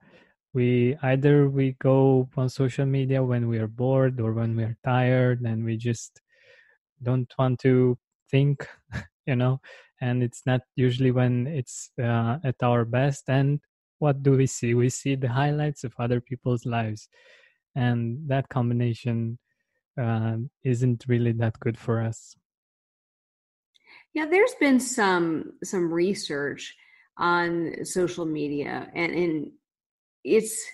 we 0.55 0.97
either 1.03 1.49
we 1.49 1.73
go 1.81 2.29
on 2.37 2.49
social 2.49 2.87
media 2.87 3.23
when 3.23 3.49
we 3.49 3.59
are 3.59 3.69
bored 3.69 4.21
or 4.21 4.33
when 4.33 4.57
we 4.57 4.65
are 4.65 4.77
tired 4.85 5.41
and 5.41 5.65
we 5.65 5.77
just 5.77 6.21
don't 7.03 7.33
want 7.39 7.59
to 7.61 7.99
think 8.31 8.69
you 9.27 9.37
know 9.37 9.61
and 10.03 10.21
it's 10.21 10.43
not 10.45 10.63
usually 10.75 11.13
when 11.13 11.47
it's 11.47 11.91
uh, 12.03 12.39
at 12.43 12.57
our 12.61 12.85
best. 12.85 13.31
And 13.31 13.61
what 14.01 14.23
do 14.23 14.33
we 14.33 14.47
see? 14.47 14.75
We 14.75 14.91
see 14.91 15.15
the 15.15 15.29
highlights 15.29 15.85
of 15.85 15.95
other 15.97 16.21
people's 16.21 16.67
lives. 16.67 17.09
And 17.77 18.19
that 18.27 18.49
combination 18.49 19.39
uh, 19.99 20.39
isn't 20.65 21.05
really 21.07 21.33
that 21.33 21.59
good 21.61 21.79
for 21.79 22.03
us. 22.03 22.35
Yeah 24.13 24.27
there's 24.27 24.55
been 24.61 24.81
some 24.81 25.53
some 25.65 25.91
research 25.91 26.77
on 27.17 27.85
social 27.85 28.27
media 28.27 28.91
and, 28.95 29.13
and 29.15 29.51
it's 30.25 30.65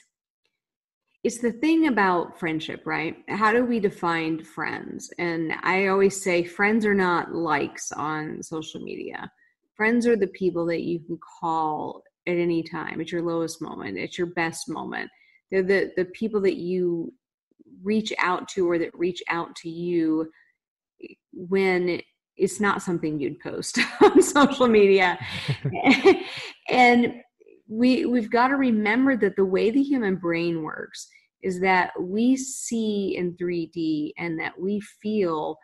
it's 1.24 1.38
the 1.38 1.52
thing 1.52 1.88
about 1.88 2.38
friendship, 2.38 2.82
right? 2.86 3.16
How 3.28 3.52
do 3.52 3.64
we 3.64 3.80
define 3.80 4.42
friends? 4.44 5.12
And 5.18 5.52
I 5.62 5.88
always 5.88 6.22
say 6.22 6.44
friends 6.44 6.86
are 6.86 6.94
not 6.94 7.34
likes 7.34 7.90
on 7.90 8.42
social 8.42 8.80
media. 8.80 9.30
Friends 9.74 10.06
are 10.06 10.16
the 10.16 10.28
people 10.28 10.64
that 10.66 10.82
you 10.82 11.00
can 11.00 11.18
call 11.40 12.04
at 12.26 12.36
any 12.36 12.62
time, 12.62 13.00
at 13.00 13.10
your 13.10 13.22
lowest 13.22 13.60
moment, 13.60 13.98
at 13.98 14.16
your 14.16 14.28
best 14.28 14.68
moment. 14.68 15.10
They're 15.50 15.62
the, 15.62 15.90
the 15.96 16.04
people 16.06 16.40
that 16.42 16.56
you 16.56 17.12
reach 17.82 18.12
out 18.18 18.48
to 18.48 18.70
or 18.70 18.78
that 18.78 18.96
reach 18.96 19.22
out 19.28 19.56
to 19.56 19.68
you 19.68 20.30
when 21.32 22.00
it's 22.36 22.60
not 22.60 22.82
something 22.82 23.18
you'd 23.18 23.40
post 23.40 23.78
on 24.02 24.22
social 24.22 24.68
media. 24.68 25.18
and 26.70 27.14
we 27.68 28.06
we've 28.06 28.30
got 28.30 28.48
to 28.48 28.56
remember 28.56 29.16
that 29.16 29.37
the 29.37 29.44
way 29.44 29.70
the 29.70 29.82
human 29.82 30.16
brain 30.16 30.62
works 30.62 31.08
is 31.42 31.60
that 31.60 31.92
we 32.00 32.37
see 32.37 33.16
in 33.16 33.37
3D 33.37 34.12
and 34.18 34.38
that 34.40 34.58
we 34.58 34.80
feel 34.80 35.56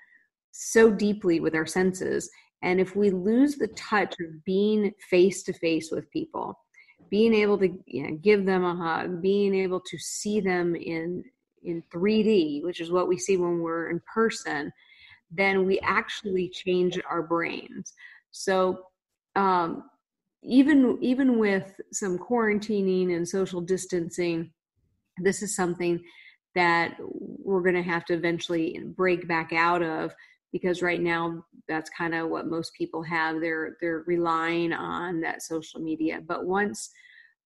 so 0.52 0.90
deeply 0.90 1.40
with 1.40 1.54
our 1.54 1.66
senses. 1.66 2.30
And 2.62 2.80
if 2.80 2.94
we 2.94 3.10
lose 3.10 3.56
the 3.56 3.68
touch 3.68 4.14
of 4.20 4.44
being 4.44 4.92
face 5.10 5.42
to 5.44 5.52
face 5.52 5.90
with 5.90 6.10
people 6.10 6.58
being 7.10 7.34
able 7.34 7.58
to 7.58 7.68
you 7.86 8.02
know, 8.02 8.16
give 8.22 8.46
them 8.46 8.64
a 8.64 8.74
hug 8.74 9.20
being 9.20 9.54
able 9.54 9.78
to 9.78 9.98
see 9.98 10.40
them 10.40 10.74
in 10.74 11.22
in 11.62 11.82
3D 11.94 12.62
which 12.62 12.80
is 12.80 12.90
what 12.90 13.08
we 13.08 13.18
see 13.18 13.36
when 13.36 13.60
we're 13.60 13.90
in 13.90 14.00
person 14.12 14.72
then 15.34 15.66
we 15.66 15.78
actually 15.80 16.48
change 16.48 16.98
our 17.08 17.22
brains. 17.22 17.92
So 18.30 18.86
um, 19.36 19.84
even 20.44 20.98
even 21.00 21.38
with 21.38 21.80
some 21.92 22.18
quarantining 22.18 23.14
and 23.14 23.28
social 23.28 23.60
distancing 23.60 24.50
this 25.18 25.42
is 25.42 25.54
something 25.54 26.02
that 26.54 26.96
we're 27.00 27.62
going 27.62 27.74
to 27.74 27.82
have 27.82 28.04
to 28.06 28.14
eventually 28.14 28.80
break 28.96 29.26
back 29.26 29.52
out 29.52 29.82
of 29.82 30.14
because 30.52 30.82
right 30.82 31.00
now 31.00 31.44
that's 31.68 31.90
kind 31.90 32.14
of 32.14 32.28
what 32.28 32.46
most 32.46 32.72
people 32.74 33.02
have. 33.02 33.40
They're 33.40 33.76
they're 33.80 34.04
relying 34.06 34.72
on 34.72 35.20
that 35.20 35.42
social 35.42 35.80
media. 35.80 36.20
But 36.26 36.46
once 36.46 36.90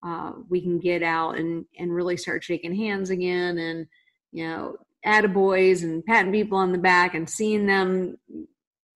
uh, 0.07 0.33
we 0.49 0.61
can 0.61 0.79
get 0.79 1.03
out 1.03 1.39
and 1.39 1.65
and 1.79 1.93
really 1.93 2.17
start 2.17 2.45
shaking 2.45 2.75
hands 2.75 3.11
again 3.11 3.59
and 3.59 3.87
you 4.31 4.47
know 4.47 4.77
attaboys 5.07 5.83
and 5.83 6.05
patting 6.05 6.33
people 6.33 6.59
on 6.59 6.73
the 6.73 6.79
back 6.79 7.15
and 7.15 7.29
seeing 7.29 7.67
them 7.67 8.17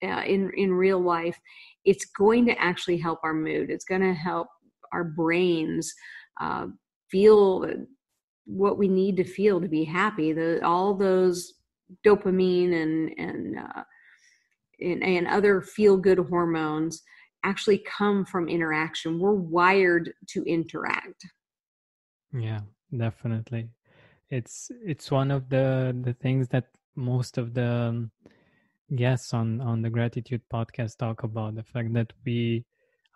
uh, 0.05 0.23
in 0.27 0.51
in 0.57 0.73
real 0.73 1.01
life 1.01 1.39
it's 1.85 2.07
going 2.07 2.47
to 2.47 2.61
actually 2.61 2.99
help 2.99 3.21
our 3.23 3.35
mood. 3.35 3.71
It's 3.71 3.85
going 3.85 4.03
to 4.03 4.15
help 4.15 4.49
our 4.93 5.05
brains 5.05 5.93
uh, 6.41 6.67
feel 7.11 7.67
what 8.45 8.79
we 8.79 8.89
need 8.89 9.17
to 9.17 9.25
feel 9.25 9.61
to 9.61 9.69
be 9.69 9.85
happy. 9.85 10.33
The 10.33 10.65
all 10.65 10.95
those 10.95 11.55
dopamine 12.05 12.75
and 12.83 13.11
and 13.19 13.59
uh, 13.59 13.83
and, 14.81 15.03
and 15.03 15.27
other 15.29 15.61
feel 15.61 15.97
good 15.97 16.19
hormones 16.19 17.03
actually 17.45 17.79
come 17.79 18.25
from 18.25 18.49
interaction. 18.49 19.19
We're 19.19 19.35
wired 19.35 20.13
to 20.29 20.43
interact. 20.45 21.25
Yeah, 22.33 22.61
definitely. 22.97 23.69
It's 24.31 24.71
it's 24.85 25.11
one 25.11 25.31
of 25.31 25.49
the 25.49 25.97
the 26.03 26.15
things 26.15 26.49
that 26.49 26.69
most 26.95 27.39
of 27.39 27.55
the 27.55 27.67
um, 27.67 28.11
guests 28.97 29.33
on 29.33 29.61
on 29.61 29.83
the 29.83 29.91
gratitude 29.91 30.43
podcast 30.53 30.99
talk 30.99 31.23
about 31.23 31.55
the 31.55 31.63
fact 31.63 31.93
that 31.95 32.13
we 32.25 32.65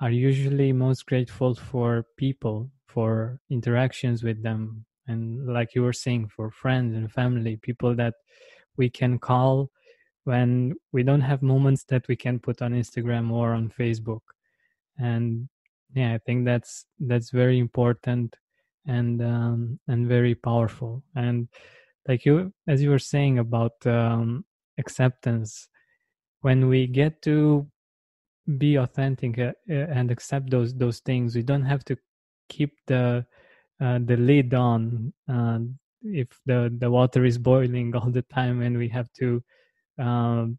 are 0.00 0.10
usually 0.10 0.72
most 0.72 1.06
grateful 1.06 1.54
for 1.54 2.06
people 2.16 2.70
for 2.86 3.40
interactions 3.50 4.22
with 4.22 4.42
them. 4.42 4.84
And 5.06 5.46
like 5.46 5.74
you 5.74 5.82
were 5.82 5.92
saying 5.92 6.28
for 6.28 6.50
friends 6.50 6.94
and 6.94 7.12
family 7.12 7.56
people 7.56 7.94
that 7.96 8.14
we 8.76 8.90
can 8.90 9.18
call 9.18 9.70
when 10.24 10.74
we 10.92 11.02
don't 11.02 11.20
have 11.20 11.42
moments 11.42 11.84
that 11.84 12.08
we 12.08 12.16
can 12.16 12.38
put 12.40 12.60
on 12.62 12.72
instagram 12.72 13.30
or 13.30 13.52
on 13.52 13.68
facebook. 13.68 14.22
And 14.98 15.48
yeah 15.94 16.14
i 16.14 16.18
think 16.18 16.44
that's 16.44 16.86
that's 16.98 17.30
very 17.30 17.58
important 17.58 18.36
and 18.86 19.22
um, 19.22 19.78
and 19.88 20.06
very 20.08 20.34
powerful. 20.34 21.02
And 21.14 21.48
like 22.08 22.24
you 22.24 22.52
as 22.66 22.82
you 22.82 22.90
were 22.90 22.98
saying 22.98 23.38
about 23.38 23.74
um, 23.86 24.44
acceptance. 24.78 25.68
When 26.40 26.68
we 26.68 26.86
get 26.86 27.22
to 27.22 27.66
be 28.58 28.76
authentic 28.76 29.38
uh, 29.38 29.52
uh, 29.68 29.74
and 29.74 30.10
accept 30.10 30.50
those 30.50 30.72
those 30.72 31.00
things 31.00 31.34
we 31.34 31.42
don't 31.42 31.64
have 31.64 31.84
to 31.84 31.96
keep 32.48 32.70
the 32.86 33.26
uh, 33.80 33.98
the 34.04 34.16
lid 34.16 34.54
on 34.54 35.12
uh, 35.28 35.58
if 36.02 36.28
the 36.46 36.72
the 36.78 36.88
water 36.88 37.24
is 37.24 37.38
boiling 37.38 37.94
all 37.96 38.08
the 38.10 38.22
time 38.22 38.62
and 38.62 38.78
we 38.78 38.88
have 38.88 39.12
to 39.12 39.42
um, 39.98 40.58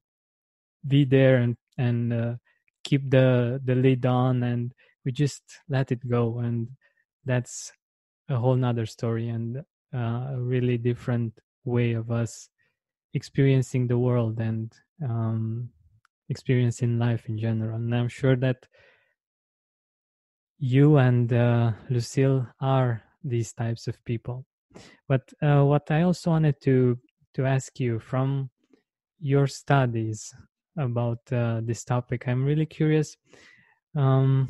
be 0.88 1.06
there 1.06 1.38
and 1.38 1.56
and 1.78 2.14
uh, 2.14 2.34
keep 2.84 3.10
the 3.10 3.62
the 3.64 3.76
lid 3.76 4.06
on 4.06 4.44
and 4.44 4.74
we 5.06 5.12
just 5.14 5.42
let 5.70 5.92
it 5.92 6.06
go. 6.08 6.40
And 6.40 6.68
that's 7.24 7.72
a 8.30 8.36
whole 8.36 8.56
nother 8.56 8.86
story 8.86 9.30
and 9.30 9.64
uh, 9.94 10.34
a 10.34 10.38
really 10.38 10.78
different 10.78 11.40
way 11.64 11.94
of 11.94 12.12
us 12.12 12.50
experiencing 13.14 13.88
the 13.88 13.98
world 13.98 14.40
and 14.40 14.74
um, 15.04 15.70
experiencing 16.30 17.00
life 17.00 17.28
in 17.28 17.38
general. 17.38 17.76
And 17.76 17.94
i'm 17.96 18.10
sure 18.10 18.36
that 18.36 18.66
you 20.60 20.98
and 20.98 21.32
uh, 21.32 21.72
lucille 21.90 22.48
are 22.60 23.04
these 23.24 23.54
types 23.54 23.88
of 23.88 24.04
people. 24.06 24.46
But 25.08 25.22
uh, 25.42 25.64
what 25.64 25.90
i 25.92 26.02
also 26.02 26.32
wanted 26.32 26.60
to 26.62 27.00
to 27.36 27.46
ask 27.46 27.80
you 27.80 28.00
from 28.00 28.50
your 29.20 29.48
studies 29.48 30.34
about 30.78 31.20
uh, 31.32 31.62
this 31.64 31.84
topic 31.84 32.28
i'm 32.28 32.46
really 32.46 32.66
curious 32.66 33.18
um, 33.96 34.48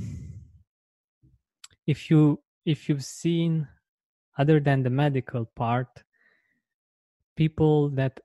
if 1.85 2.09
you 2.09 2.41
if 2.65 2.89
you've 2.89 3.05
seen 3.05 3.67
other 4.37 4.59
than 4.59 4.83
the 4.83 4.89
medical 4.89 5.45
part 5.55 5.87
people 7.35 7.89
that 7.89 8.19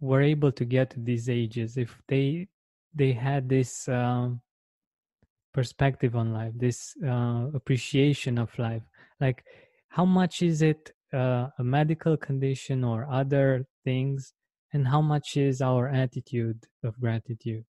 were 0.00 0.22
able 0.22 0.52
to 0.52 0.64
get 0.64 0.90
to 0.90 1.00
these 1.00 1.28
ages 1.28 1.76
if 1.76 1.90
they 2.08 2.48
they 2.94 3.12
had 3.12 3.48
this 3.48 3.88
um, 3.88 4.40
perspective 5.52 6.16
on 6.16 6.32
life 6.32 6.52
this 6.56 6.94
uh, 7.04 7.46
appreciation 7.54 8.38
of 8.38 8.56
life. 8.58 8.82
Like 9.20 9.44
how 9.88 10.04
much 10.04 10.42
is 10.42 10.62
it 10.62 10.92
uh, 11.12 11.48
a 11.58 11.64
medical 11.64 12.16
condition 12.16 12.84
or 12.84 13.08
other 13.10 13.66
things 13.84 14.34
and 14.72 14.86
how 14.86 15.00
much 15.00 15.36
is 15.36 15.62
our 15.62 15.88
attitude 15.88 16.60
of 16.84 17.00
gratitude? 17.00 17.64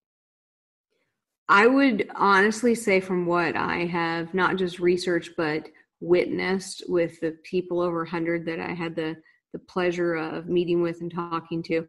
I 1.49 1.65
would 1.67 2.09
honestly 2.15 2.75
say 2.75 2.99
from 2.99 3.25
what 3.25 3.55
i 3.55 3.85
have 3.85 4.33
not 4.33 4.57
just 4.57 4.79
researched 4.79 5.31
but 5.37 5.69
witnessed 5.99 6.83
with 6.87 7.19
the 7.21 7.31
people 7.43 7.79
over 7.79 7.99
100 7.99 8.45
that 8.45 8.59
i 8.59 8.73
had 8.73 8.95
the 8.95 9.15
the 9.53 9.59
pleasure 9.59 10.15
of 10.15 10.47
meeting 10.47 10.81
with 10.81 11.01
and 11.01 11.13
talking 11.13 11.63
to 11.63 11.87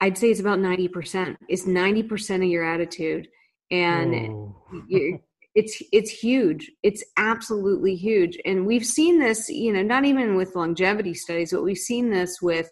i'd 0.00 0.16
say 0.16 0.30
it's 0.30 0.40
about 0.40 0.58
90% 0.58 1.36
it's 1.48 1.66
90% 1.66 2.36
of 2.36 2.42
your 2.44 2.64
attitude. 2.64 3.28
And 3.70 4.52
it's 5.54 5.82
it's 5.92 6.10
huge. 6.10 6.70
It's 6.82 7.04
absolutely 7.16 7.96
huge. 7.96 8.38
And 8.44 8.66
we've 8.66 8.86
seen 8.86 9.18
this 9.18 9.48
you 9.48 9.72
know 9.72 9.82
not 9.82 10.04
even 10.04 10.36
with 10.36 10.54
longevity 10.56 11.14
studies 11.14 11.52
but 11.52 11.62
we've 11.62 11.76
seen 11.76 12.10
this 12.10 12.40
with 12.40 12.70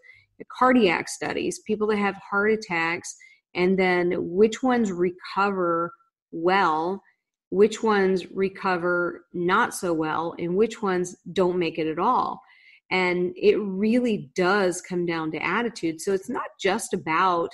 cardiac 0.57 1.09
studies 1.09 1.61
people 1.67 1.87
that 1.88 1.97
have 1.97 2.14
heart 2.31 2.53
attacks 2.53 3.17
and 3.55 3.79
then 3.79 4.12
which 4.19 4.62
ones 4.62 4.93
recover 4.93 5.91
well 6.31 7.03
which 7.49 7.83
ones 7.83 8.31
recover 8.33 9.25
not 9.33 9.73
so 9.73 9.95
well 9.95 10.35
and 10.38 10.55
which 10.55 10.83
ones 10.83 11.17
don't 11.33 11.59
make 11.59 11.79
it 11.79 11.87
at 11.87 11.99
all 11.99 12.43
and 12.90 13.33
it 13.37 13.57
really 13.57 14.31
does 14.35 14.81
come 14.81 15.07
down 15.07 15.33
to 15.33 15.44
attitude. 15.44 16.01
So 16.01 16.12
it's 16.12 16.31
not 16.31 16.49
just 16.61 16.94
about 16.94 17.51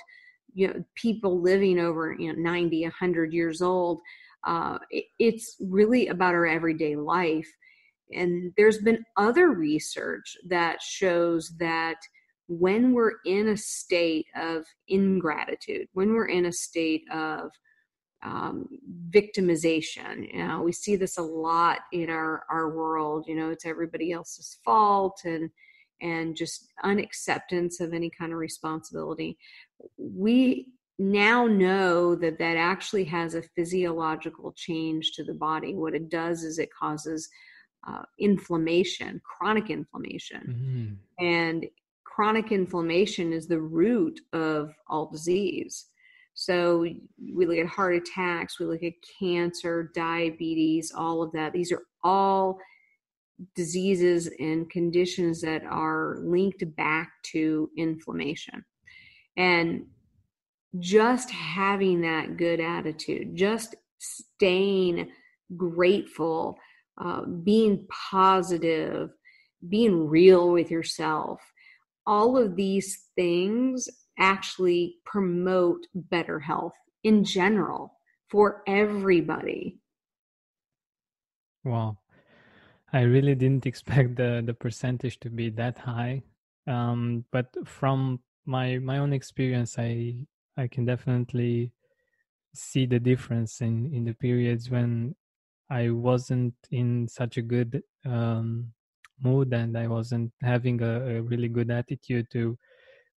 you 0.53 0.67
know 0.67 0.83
people 0.95 1.41
living 1.41 1.79
over 1.79 2.13
you 2.13 2.31
know 2.31 2.39
90 2.39 2.83
100 2.83 3.33
years 3.33 3.61
old. 3.61 3.99
Uh, 4.45 4.77
it, 4.89 5.05
it's 5.19 5.55
really 5.59 6.07
about 6.07 6.33
our 6.33 6.45
everyday 6.45 6.95
life. 6.95 7.49
And 8.13 8.51
there's 8.57 8.79
been 8.79 9.03
other 9.17 9.51
research 9.51 10.37
that 10.47 10.81
shows 10.81 11.53
that 11.57 11.97
when 12.47 12.93
we're 12.93 13.13
in 13.25 13.49
a 13.49 13.57
state 13.57 14.25
of 14.35 14.65
ingratitude 14.89 15.87
when 15.93 16.13
we're 16.13 16.27
in 16.27 16.45
a 16.45 16.51
state 16.51 17.03
of 17.11 17.49
um, 18.23 18.67
victimization 19.09 20.31
you 20.33 20.45
know 20.45 20.61
we 20.61 20.71
see 20.71 20.95
this 20.95 21.17
a 21.17 21.21
lot 21.21 21.79
in 21.91 22.09
our 22.09 22.43
our 22.49 22.75
world 22.75 23.25
you 23.27 23.35
know 23.35 23.49
it's 23.49 23.65
everybody 23.65 24.11
else's 24.11 24.57
fault 24.63 25.21
and 25.25 25.49
and 26.01 26.35
just 26.35 26.67
unacceptance 26.83 27.79
of 27.79 27.93
any 27.93 28.09
kind 28.09 28.31
of 28.31 28.39
responsibility 28.39 29.37
we 29.97 30.67
now 30.99 31.47
know 31.47 32.15
that 32.15 32.37
that 32.39 32.57
actually 32.57 33.03
has 33.05 33.35
a 33.35 33.41
physiological 33.41 34.53
change 34.53 35.13
to 35.13 35.23
the 35.23 35.33
body. 35.33 35.73
What 35.73 35.95
it 35.95 36.09
does 36.09 36.43
is 36.43 36.59
it 36.59 36.69
causes 36.73 37.29
uh, 37.87 38.03
inflammation, 38.19 39.21
chronic 39.23 39.69
inflammation. 39.69 40.99
Mm-hmm. 41.19 41.25
And 41.25 41.65
chronic 42.03 42.51
inflammation 42.51 43.33
is 43.33 43.47
the 43.47 43.59
root 43.59 44.19
of 44.33 44.73
all 44.87 45.09
disease. 45.09 45.87
So 46.33 46.79
we 46.79 47.45
look 47.45 47.57
at 47.57 47.67
heart 47.67 47.95
attacks, 47.95 48.59
we 48.59 48.65
look 48.65 48.83
at 48.83 48.93
cancer, 49.19 49.91
diabetes, 49.93 50.91
all 50.95 51.21
of 51.21 51.31
that. 51.33 51.53
These 51.53 51.71
are 51.71 51.83
all 52.03 52.57
diseases 53.55 54.29
and 54.39 54.69
conditions 54.69 55.41
that 55.41 55.63
are 55.63 56.17
linked 56.21 56.63
back 56.75 57.11
to 57.31 57.69
inflammation. 57.77 58.63
And 59.37 59.85
just 60.79 61.29
having 61.29 62.01
that 62.01 62.37
good 62.37 62.59
attitude, 62.59 63.35
just 63.35 63.75
staying 63.99 65.09
grateful, 65.55 66.57
uh, 66.99 67.25
being 67.25 67.85
positive, 68.09 69.11
being 69.69 70.07
real 70.07 70.51
with 70.51 70.71
yourself, 70.71 71.39
all 72.05 72.37
of 72.37 72.55
these 72.55 73.09
things 73.15 73.87
actually 74.17 74.95
promote 75.05 75.85
better 75.93 76.39
health 76.39 76.73
in 77.03 77.23
general 77.23 77.93
for 78.29 78.63
everybody. 78.67 79.79
Wow. 81.63 81.97
I 82.91 83.01
really 83.01 83.35
didn't 83.35 83.65
expect 83.65 84.15
the, 84.15 84.43
the 84.45 84.53
percentage 84.53 85.19
to 85.21 85.29
be 85.29 85.49
that 85.51 85.77
high. 85.79 86.23
Um, 86.67 87.25
but 87.31 87.47
from 87.65 88.19
my 88.45 88.77
my 88.77 88.99
own 88.99 89.13
experience, 89.13 89.77
I 89.77 90.15
I 90.55 90.67
can 90.67 90.85
definitely 90.85 91.71
see 92.53 92.85
the 92.85 92.99
difference 92.99 93.61
in 93.61 93.93
in 93.93 94.05
the 94.05 94.13
periods 94.13 94.69
when 94.69 95.15
I 95.69 95.89
wasn't 95.89 96.53
in 96.71 97.07
such 97.07 97.37
a 97.37 97.41
good 97.41 97.81
um, 98.05 98.71
mood 99.21 99.53
and 99.53 99.77
I 99.77 99.87
wasn't 99.87 100.31
having 100.41 100.81
a, 100.81 101.17
a, 101.17 101.21
really 101.21 101.47
good 101.47 101.71
attitude 101.71 102.27
to 102.31 102.57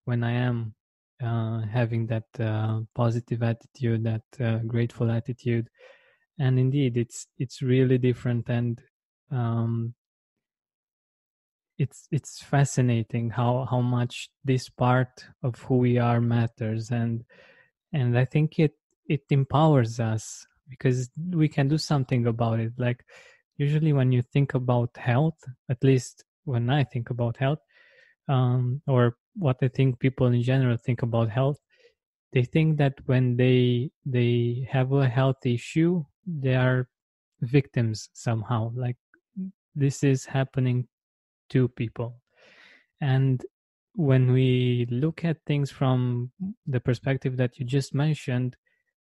when 0.05 0.23
I 0.23 0.33
am 0.33 0.75
uh, 1.23 1.61
having 1.63 2.07
that 2.07 2.25
uh, 2.39 2.81
positive 2.95 3.43
attitude, 3.43 4.05
that 4.05 4.23
uh, 4.41 4.59
grateful 4.67 5.11
attitude, 5.11 5.69
and 6.39 6.59
indeed, 6.59 6.97
it's 6.97 7.27
it's 7.39 7.63
really 7.63 7.99
different 7.99 8.49
and 8.49 8.83
um, 9.31 9.95
it's 11.79 12.09
it's 12.11 12.43
fascinating 12.43 13.31
how 13.31 13.67
how 13.71 13.81
much 13.81 14.29
this 14.45 14.69
part 14.69 15.25
of 15.43 15.59
who 15.63 15.79
we 15.79 15.99
are 15.99 16.21
matters. 16.21 16.91
And 16.91 17.25
and 17.93 18.19
i 18.19 18.25
think 18.25 18.59
it 18.59 18.75
it 19.09 19.23
empowers 19.31 20.01
us 20.01 20.47
because 20.69 21.11
we 21.31 21.49
can 21.49 21.69
do 21.69 21.79
something 21.79 22.27
about 22.27 22.61
it. 22.61 22.73
Like 22.77 23.05
usually 23.57 23.93
when 23.93 24.13
you 24.13 24.23
think 24.23 24.55
about 24.55 24.91
health 24.97 25.39
at 25.71 25.83
least 25.83 26.25
when 26.45 26.71
i 26.71 26.85
think 26.85 27.11
about 27.11 27.37
health 27.37 27.59
um, 28.29 28.81
or 28.87 29.17
what 29.35 29.57
i 29.63 29.69
think 29.69 29.99
people 29.99 30.27
in 30.27 30.43
general 30.43 30.77
think 30.77 31.03
about 31.03 31.29
health 31.31 31.59
they 32.33 32.43
think 32.45 32.77
that 32.79 32.95
when 33.07 33.37
they 33.37 33.91
they 34.05 34.67
have 34.71 34.93
a 34.93 35.09
health 35.09 35.45
issue 35.45 36.05
they 36.27 36.55
are 36.55 36.89
victims 37.43 38.09
somehow 38.13 38.73
like 38.75 38.97
this 39.77 40.03
is 40.03 40.25
happening 40.25 40.89
to 41.51 41.69
people. 41.69 42.17
And 43.01 43.45
when 43.95 44.33
we 44.33 44.87
look 44.91 45.25
at 45.25 45.37
things 45.47 45.71
from 45.71 46.33
the 46.67 46.81
perspective 46.81 47.37
that 47.37 47.59
you 47.59 47.65
just 47.65 47.95
mentioned 47.95 48.57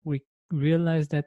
we 0.05 0.23
realize 0.53 1.09
that 1.09 1.27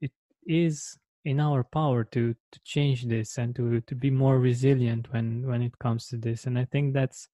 it 0.00 0.12
is 0.46 0.98
in 1.24 1.40
our 1.40 1.62
power 1.62 2.04
to 2.04 2.34
to 2.52 2.60
change 2.64 3.06
this 3.06 3.36
and 3.38 3.54
to 3.54 3.80
to 3.82 3.94
be 3.94 4.10
more 4.10 4.38
resilient 4.38 5.12
when 5.12 5.46
when 5.46 5.62
it 5.62 5.78
comes 5.78 6.06
to 6.08 6.16
this. 6.16 6.46
And 6.46 6.58
i 6.58 6.64
think 6.64 6.94
that's 6.94 7.28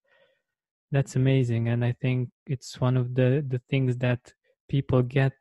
that's 0.91 1.17
amazing. 1.17 1.69
And 1.69 1.85
i 1.85 1.93
think 1.93 2.31
it's 2.47 2.81
one 2.81 2.97
of 2.97 3.15
the 3.15 3.45
the 3.47 3.61
things 3.71 3.97
that 3.99 4.33
people 4.69 5.03
get 5.03 5.33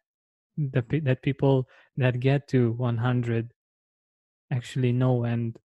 the 0.57 0.83
that 1.03 1.21
people 1.21 1.67
that 1.97 2.19
get 2.19 2.47
to 2.49 2.71
100 2.73 3.51
actually 4.51 4.91
know 4.91 5.23
and 5.23 5.57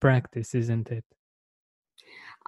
practice 0.00 0.54
isn't 0.54 0.90
it? 0.90 1.04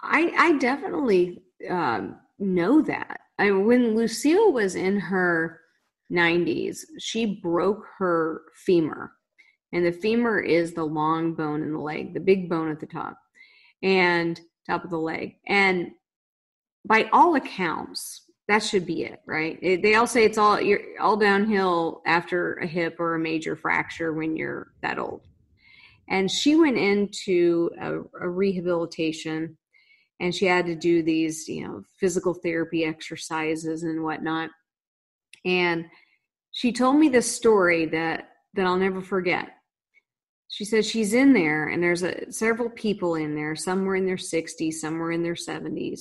I 0.03 0.33
i 0.37 0.59
definitely 0.59 1.43
um, 1.69 2.17
know 2.39 2.81
that. 2.83 3.21
I 3.39 3.51
when 3.51 3.97
lucille 3.97 4.53
was 4.53 4.77
in 4.77 5.01
her 5.01 5.61
90s 6.13 6.79
she 6.99 7.41
broke 7.43 7.85
her 7.99 8.43
femur 8.55 9.13
and 9.73 9.85
the 9.85 9.93
femur 9.93 10.41
is 10.41 10.73
the 10.73 10.85
long 10.85 11.35
bone 11.35 11.63
in 11.63 11.73
the 11.73 11.79
leg 11.79 12.15
the 12.15 12.21
big 12.21 12.49
bone 12.49 12.71
at 12.71 12.81
the 12.81 12.87
top 12.87 13.19
and 13.83 14.41
top 14.67 14.85
of 14.85 14.91
the 14.91 14.99
leg 14.99 15.37
and 15.47 15.91
by 16.87 17.09
all 17.13 17.35
accounts, 17.35 18.23
that 18.49 18.63
should 18.63 18.87
be 18.87 19.05
it, 19.05 19.21
right? 19.27 19.59
They 19.61 19.95
all 19.95 20.07
say 20.07 20.25
it's 20.25 20.39
all 20.39 20.61
you're 20.61 20.81
all 21.01 21.17
downhill 21.17 22.03
after 22.07 22.55
a 22.55 22.67
hip 22.67 22.97
or 22.99 23.15
a 23.15 23.19
major 23.19 23.55
fracture 23.55 24.13
when 24.13 24.37
you're 24.37 24.73
that 24.83 24.99
old. 24.99 25.27
And 26.09 26.31
she 26.31 26.57
went 26.57 26.77
into 26.77 27.71
a, 27.81 28.01
a 28.21 28.29
rehabilitation, 28.29 29.57
and 30.19 30.35
she 30.35 30.47
had 30.47 30.67
to 30.67 30.75
do 30.75 31.03
these, 31.03 31.49
you 31.49 31.67
know, 31.67 31.85
physical 31.99 32.35
therapy 32.35 32.85
exercises 32.85 33.85
and 33.85 34.03
whatnot. 34.03 34.51
And 35.45 35.87
she 36.51 36.73
told 36.73 36.97
me 36.97 37.09
this 37.09 37.33
story 37.33 37.87
that 37.87 38.31
that 38.55 38.67
I'll 38.67 38.77
never 38.77 39.01
forget. 39.01 39.51
She 40.51 40.65
said 40.65 40.85
she's 40.85 41.15
in 41.15 41.33
there, 41.33 41.69
and 41.69 41.83
there's 41.83 42.03
a, 42.03 42.31
several 42.31 42.69
people 42.69 43.15
in 43.15 43.35
there. 43.35 43.57
Some 43.57 43.85
were 43.85 43.97
in 43.97 44.05
their 44.05 44.17
60s, 44.17 44.75
some 44.75 44.99
were 44.99 45.13
in 45.13 45.23
their 45.23 45.35
70s 45.35 46.01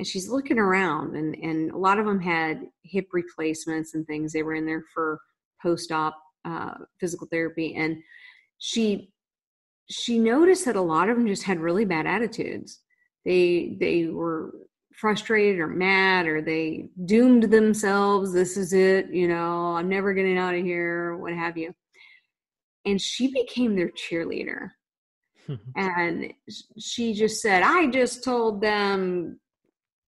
and 0.00 0.06
she's 0.06 0.30
looking 0.30 0.58
around 0.58 1.14
and 1.14 1.34
and 1.42 1.70
a 1.72 1.76
lot 1.76 1.98
of 1.98 2.06
them 2.06 2.18
had 2.18 2.62
hip 2.84 3.08
replacements 3.12 3.94
and 3.94 4.06
things. 4.06 4.32
They 4.32 4.42
were 4.42 4.54
in 4.54 4.64
there 4.64 4.82
for 4.94 5.20
post-op 5.62 6.16
uh, 6.46 6.72
physical 6.98 7.26
therapy. 7.30 7.74
And 7.76 7.98
she 8.56 9.12
she 9.90 10.18
noticed 10.18 10.64
that 10.64 10.76
a 10.76 10.80
lot 10.80 11.10
of 11.10 11.18
them 11.18 11.26
just 11.26 11.42
had 11.42 11.60
really 11.60 11.84
bad 11.84 12.06
attitudes. 12.06 12.80
They 13.26 13.76
they 13.78 14.06
were 14.06 14.54
frustrated 14.94 15.60
or 15.60 15.66
mad 15.66 16.26
or 16.26 16.40
they 16.40 16.88
doomed 17.04 17.44
themselves. 17.44 18.32
This 18.32 18.56
is 18.56 18.72
it 18.72 19.12
you 19.12 19.28
know 19.28 19.76
i'm 19.76 19.88
never 19.88 20.14
getting 20.14 20.38
out 20.38 20.54
of 20.54 20.62
here 20.62 21.16
what 21.16 21.34
have 21.34 21.58
you 21.58 21.74
and 22.84 23.00
she 23.00 23.32
became 23.32 23.76
their 23.76 23.90
cheerleader. 23.90 24.70
And 25.74 26.32
she 26.78 27.12
just 27.12 27.40
said 27.40 27.64
i 27.64 27.86
just 27.88 28.22
told 28.22 28.60
them 28.60 29.40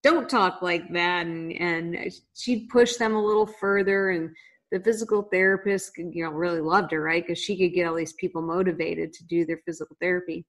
don't 0.01 0.29
talk 0.29 0.61
like 0.61 0.87
that 0.93 1.25
and 1.25 1.51
and 1.51 2.13
she'd 2.33 2.69
push 2.69 2.95
them 2.95 3.13
a 3.13 3.21
little 3.21 3.47
further 3.47 4.11
and 4.11 4.33
the 4.73 4.79
physical 4.79 5.21
therapist 5.31 5.91
you 5.97 6.23
know 6.23 6.31
really 6.31 6.59
loved 6.59 6.91
her 6.91 7.01
right? 7.01 7.23
Because 7.25 7.39
she 7.39 7.57
could 7.57 7.75
get 7.75 7.87
all 7.87 7.95
these 7.95 8.13
people 8.13 8.41
motivated 8.41 9.13
to 9.13 9.25
do 9.25 9.45
their 9.45 9.61
physical 9.65 9.95
therapy. 10.01 10.45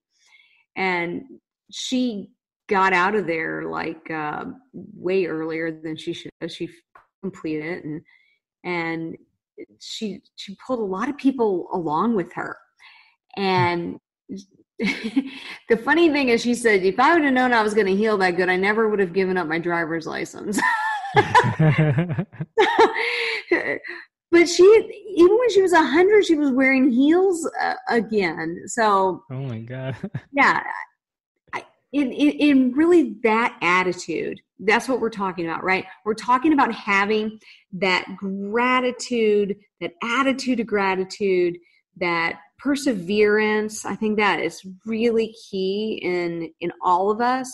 And 0.76 1.22
she 1.70 2.30
got 2.68 2.94
out 2.94 3.14
of 3.14 3.26
there 3.26 3.64
like 3.64 4.10
uh, 4.10 4.46
way 4.72 5.26
earlier 5.26 5.70
than 5.70 5.96
she 5.96 6.14
should 6.14 6.30
she 6.48 6.70
completed 7.22 7.64
it 7.64 7.84
and 7.84 8.02
and 8.64 9.16
she 9.80 10.20
she 10.36 10.56
pulled 10.66 10.80
a 10.80 10.82
lot 10.82 11.08
of 11.08 11.16
people 11.16 11.68
along 11.72 12.14
with 12.14 12.32
her 12.32 12.56
and 13.36 13.98
the 14.78 15.76
funny 15.84 16.10
thing 16.10 16.30
is, 16.30 16.42
she 16.42 16.54
said, 16.54 16.82
if 16.82 16.98
I 16.98 17.14
would 17.14 17.24
have 17.24 17.32
known 17.32 17.52
I 17.52 17.62
was 17.62 17.74
going 17.74 17.86
to 17.86 17.94
heal 17.94 18.16
that 18.18 18.32
good, 18.32 18.48
I 18.48 18.56
never 18.56 18.88
would 18.88 18.98
have 18.98 19.12
given 19.12 19.36
up 19.36 19.46
my 19.46 19.58
driver's 19.58 20.06
license. 20.06 20.58
but 21.14 22.26
she, 24.48 24.64
even 25.16 25.38
when 25.38 25.50
she 25.50 25.62
was 25.62 25.72
100, 25.72 26.24
she 26.24 26.34
was 26.34 26.50
wearing 26.50 26.90
heels 26.90 27.48
uh, 27.62 27.74
again. 27.88 28.62
So, 28.66 29.22
oh 29.30 29.42
my 29.42 29.60
God. 29.60 29.94
yeah. 30.32 30.62
In, 31.92 32.10
in, 32.10 32.30
in 32.30 32.72
really 32.72 33.14
that 33.22 33.56
attitude, 33.62 34.40
that's 34.60 34.88
what 34.88 35.00
we're 35.00 35.10
talking 35.10 35.46
about, 35.46 35.64
right? 35.64 35.84
We're 36.04 36.14
talking 36.14 36.52
about 36.52 36.72
having 36.72 37.38
that 37.72 38.04
gratitude, 38.16 39.56
that 39.80 39.92
attitude 40.02 40.60
of 40.60 40.66
gratitude, 40.66 41.56
that 41.96 42.40
perseverance. 42.58 43.84
I 43.84 43.96
think 43.96 44.16
that 44.18 44.40
is 44.40 44.60
really 44.86 45.34
key 45.50 46.00
in 46.02 46.50
in 46.60 46.72
all 46.82 47.10
of 47.10 47.20
us. 47.20 47.50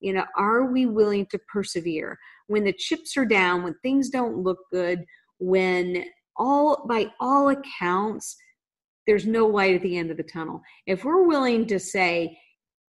You 0.00 0.14
know 0.14 0.24
are 0.36 0.66
we 0.66 0.86
willing 0.86 1.26
to 1.26 1.38
persevere? 1.52 2.18
When 2.48 2.64
the 2.64 2.72
chips 2.72 3.16
are 3.16 3.24
down 3.24 3.62
when 3.62 3.74
things 3.82 4.10
don't 4.10 4.42
look 4.42 4.58
good 4.72 5.04
when 5.38 6.04
all 6.36 6.84
by 6.86 7.06
all 7.20 7.48
accounts 7.48 8.36
there's 9.06 9.26
no 9.26 9.46
light 9.46 9.74
at 9.74 9.82
the 9.82 9.96
end 9.96 10.10
of 10.10 10.16
the 10.16 10.22
tunnel. 10.22 10.60
If 10.86 11.04
we're 11.04 11.26
willing 11.26 11.66
to 11.66 11.80
say 11.80 12.38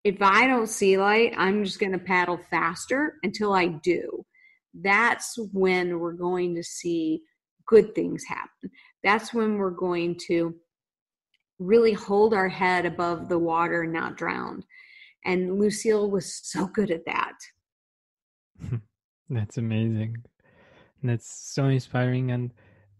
if 0.04 0.20
i 0.20 0.46
don't 0.46 0.68
see 0.68 0.96
light 0.96 1.34
i'm 1.36 1.64
just 1.64 1.78
going 1.78 1.92
to 1.92 1.98
paddle 1.98 2.38
faster 2.50 3.16
until 3.22 3.52
i 3.52 3.66
do 3.66 4.24
that's 4.82 5.36
when 5.52 5.98
we're 5.98 6.12
going 6.12 6.54
to 6.54 6.62
see 6.62 7.20
good 7.66 7.94
things 7.94 8.24
happen 8.28 8.70
that's 9.02 9.32
when 9.34 9.56
we're 9.56 9.70
going 9.70 10.16
to 10.26 10.54
really 11.60 11.92
hold 11.92 12.34
our 12.34 12.48
head 12.48 12.86
above 12.86 13.28
the 13.28 13.38
water 13.38 13.82
and 13.82 13.92
not 13.92 14.16
drown. 14.16 14.64
And 15.24 15.60
Lucille 15.60 16.10
was 16.10 16.34
so 16.42 16.66
good 16.66 16.90
at 16.90 17.04
that. 17.04 17.34
That's 19.30 19.58
amazing. 19.58 20.16
That's 21.02 21.52
so 21.54 21.66
inspiring 21.66 22.32
and 22.32 22.52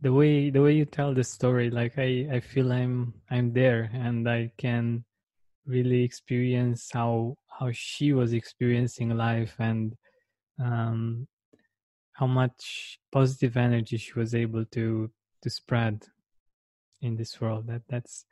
the 0.03 0.13
way 0.13 0.49
the 0.49 0.63
way 0.63 0.73
you 0.73 0.87
tell 0.87 1.13
the 1.13 1.25
story 1.25 1.71
like 1.71 1.99
I 1.99 2.27
I 2.33 2.41
feel 2.41 2.73
I'm 2.73 3.13
I'm 3.31 3.53
there 3.53 3.91
and 3.93 4.27
I 4.27 4.51
can 4.57 5.05
really 5.71 6.03
experience 6.03 6.91
how 6.93 7.37
how 7.59 7.71
she 7.73 8.13
was 8.13 8.33
experiencing 8.33 9.11
life 9.17 9.55
and 9.59 9.95
um 10.61 11.27
how 12.13 12.27
much 12.27 12.99
positive 13.13 13.57
energy 13.57 13.97
she 13.97 14.13
was 14.15 14.35
able 14.35 14.65
to 14.67 15.11
to 15.43 15.51
spread 15.51 16.05
in 17.03 17.17
this 17.17 17.41
world. 17.41 17.67
That 17.67 17.83
that's 17.89 18.25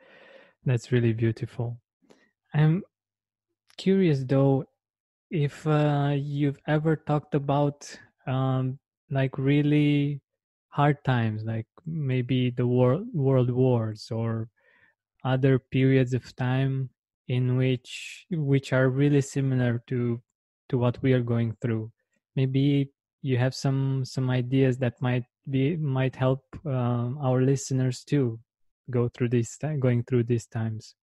that's 0.64 0.92
really 0.92 1.12
beautiful. 1.12 1.80
I'm 2.54 2.82
curious 3.76 4.24
though 4.24 4.64
if 5.30 5.66
uh, 5.66 6.14
you've 6.16 6.58
ever 6.66 6.96
talked 6.96 7.34
about 7.34 7.98
um, 8.26 8.78
like 9.10 9.38
really 9.38 10.20
hard 10.70 11.02
times 11.04 11.44
like 11.44 11.66
maybe 11.86 12.50
the 12.50 12.66
world 12.66 13.06
world 13.14 13.50
wars 13.50 14.10
or 14.10 14.48
other 15.24 15.58
periods 15.58 16.14
of 16.14 16.24
time 16.36 16.90
in 17.28 17.56
which 17.56 18.26
which 18.30 18.72
are 18.72 18.88
really 18.88 19.20
similar 19.20 19.82
to 19.86 20.20
to 20.68 20.78
what 20.78 21.00
we 21.02 21.12
are 21.12 21.22
going 21.22 21.56
through. 21.60 21.90
Maybe 22.36 22.90
you 23.22 23.38
have 23.38 23.54
some 23.54 24.04
some 24.04 24.30
ideas 24.30 24.78
that 24.78 25.00
might 25.00 25.24
be 25.48 25.76
might 25.76 26.16
help 26.16 26.44
um, 26.64 27.18
our 27.22 27.42
listeners 27.42 28.04
too 28.04 28.38
go 28.90 29.08
through 29.08 29.28
these 29.28 29.56
going 29.80 30.04
through 30.04 30.24
these 30.24 30.46
times. 30.46 30.94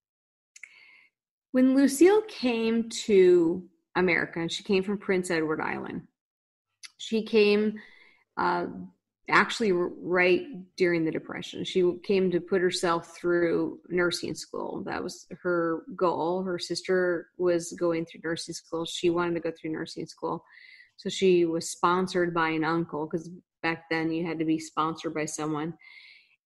When 1.51 1.73
lucille 1.73 2.21
came 2.27 2.89
to 3.07 3.63
america 3.95 4.41
and 4.41 4.51
she 4.51 4.61
came 4.61 4.83
from 4.83 4.97
prince 4.97 5.31
edward 5.31 5.61
island 5.61 6.01
she 6.97 7.23
came 7.23 7.75
uh, 8.37 8.65
actually 9.29 9.71
right 9.71 10.43
during 10.77 11.03
the 11.03 11.11
depression. 11.11 11.63
She 11.63 11.93
came 12.03 12.29
to 12.31 12.39
put 12.39 12.61
herself 12.61 13.17
through 13.17 13.79
nursing 13.89 14.35
school. 14.35 14.83
That 14.85 15.03
was 15.03 15.27
her 15.41 15.83
goal. 15.95 16.43
Her 16.43 16.59
sister 16.59 17.29
was 17.37 17.73
going 17.73 18.05
through 18.05 18.21
nursing 18.23 18.53
school. 18.53 18.85
She 18.85 19.09
wanted 19.09 19.33
to 19.35 19.39
go 19.39 19.51
through 19.51 19.71
nursing 19.71 20.05
school. 20.05 20.43
So 20.97 21.09
she 21.09 21.45
was 21.45 21.69
sponsored 21.69 22.33
by 22.33 22.49
an 22.49 22.63
uncle 22.63 23.05
because 23.05 23.29
back 23.63 23.89
then 23.89 24.11
you 24.11 24.25
had 24.25 24.39
to 24.39 24.45
be 24.45 24.59
sponsored 24.59 25.13
by 25.13 25.25
someone. 25.25 25.73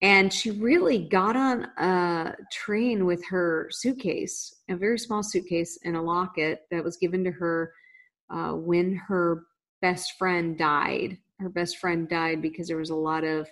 And 0.01 0.31
she 0.31 0.51
really 0.51 1.09
got 1.09 1.35
on 1.35 1.63
a 1.77 2.33
train 2.51 3.05
with 3.05 3.25
her 3.27 3.67
suitcase 3.71 4.55
a 4.69 4.75
very 4.75 4.97
small 4.97 5.23
suitcase 5.23 5.77
and 5.83 5.97
a 5.97 6.01
locket 6.01 6.61
that 6.71 6.83
was 6.83 6.95
given 6.95 7.23
to 7.25 7.31
her 7.31 7.73
uh, 8.29 8.51
when 8.51 8.95
her 8.95 9.43
best 9.81 10.13
friend 10.17 10.57
died 10.57 11.17
her 11.39 11.49
best 11.49 11.77
friend 11.77 12.07
died 12.07 12.41
because 12.41 12.67
there 12.67 12.77
was 12.77 12.89
a 12.89 12.95
lot 12.95 13.23
of 13.23 13.49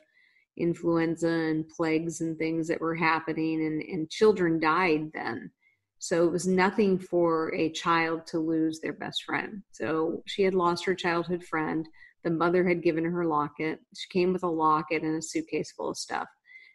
influenza 0.58 1.30
and 1.30 1.68
plagues 1.70 2.22
and 2.22 2.38
things 2.38 2.68
that 2.68 2.82
were 2.82 2.96
happening 2.96 3.66
and, 3.66 3.82
and 3.82 4.10
children 4.10 4.60
died 4.60 5.10
then. 5.14 5.52
So 6.00 6.26
it 6.26 6.32
was 6.32 6.48
nothing 6.48 7.00
for 7.00 7.54
a 7.56 7.72
child 7.72 8.28
to 8.28 8.40
lose 8.40 8.80
their 8.80 8.94
best 8.94 9.24
friend. 9.24 9.64
So 9.72 10.24
she 10.28 10.44
had 10.44 10.54
lost 10.54 10.86
her 10.86 10.96
childhood 10.96 11.44
friend. 11.44 11.88
The 12.24 12.30
mother 12.30 12.68
had 12.68 12.84
given 12.84 13.04
her 13.06 13.26
locket. 13.26 13.80
She 13.96 14.08
came 14.10 14.34
with 14.34 14.44
a 14.44 14.50
locket 14.50 15.04
and 15.04 15.16
a 15.16 15.22
suitcase 15.22 15.72
full 15.72 15.90
of 15.90 15.98
stuff. 15.98 16.28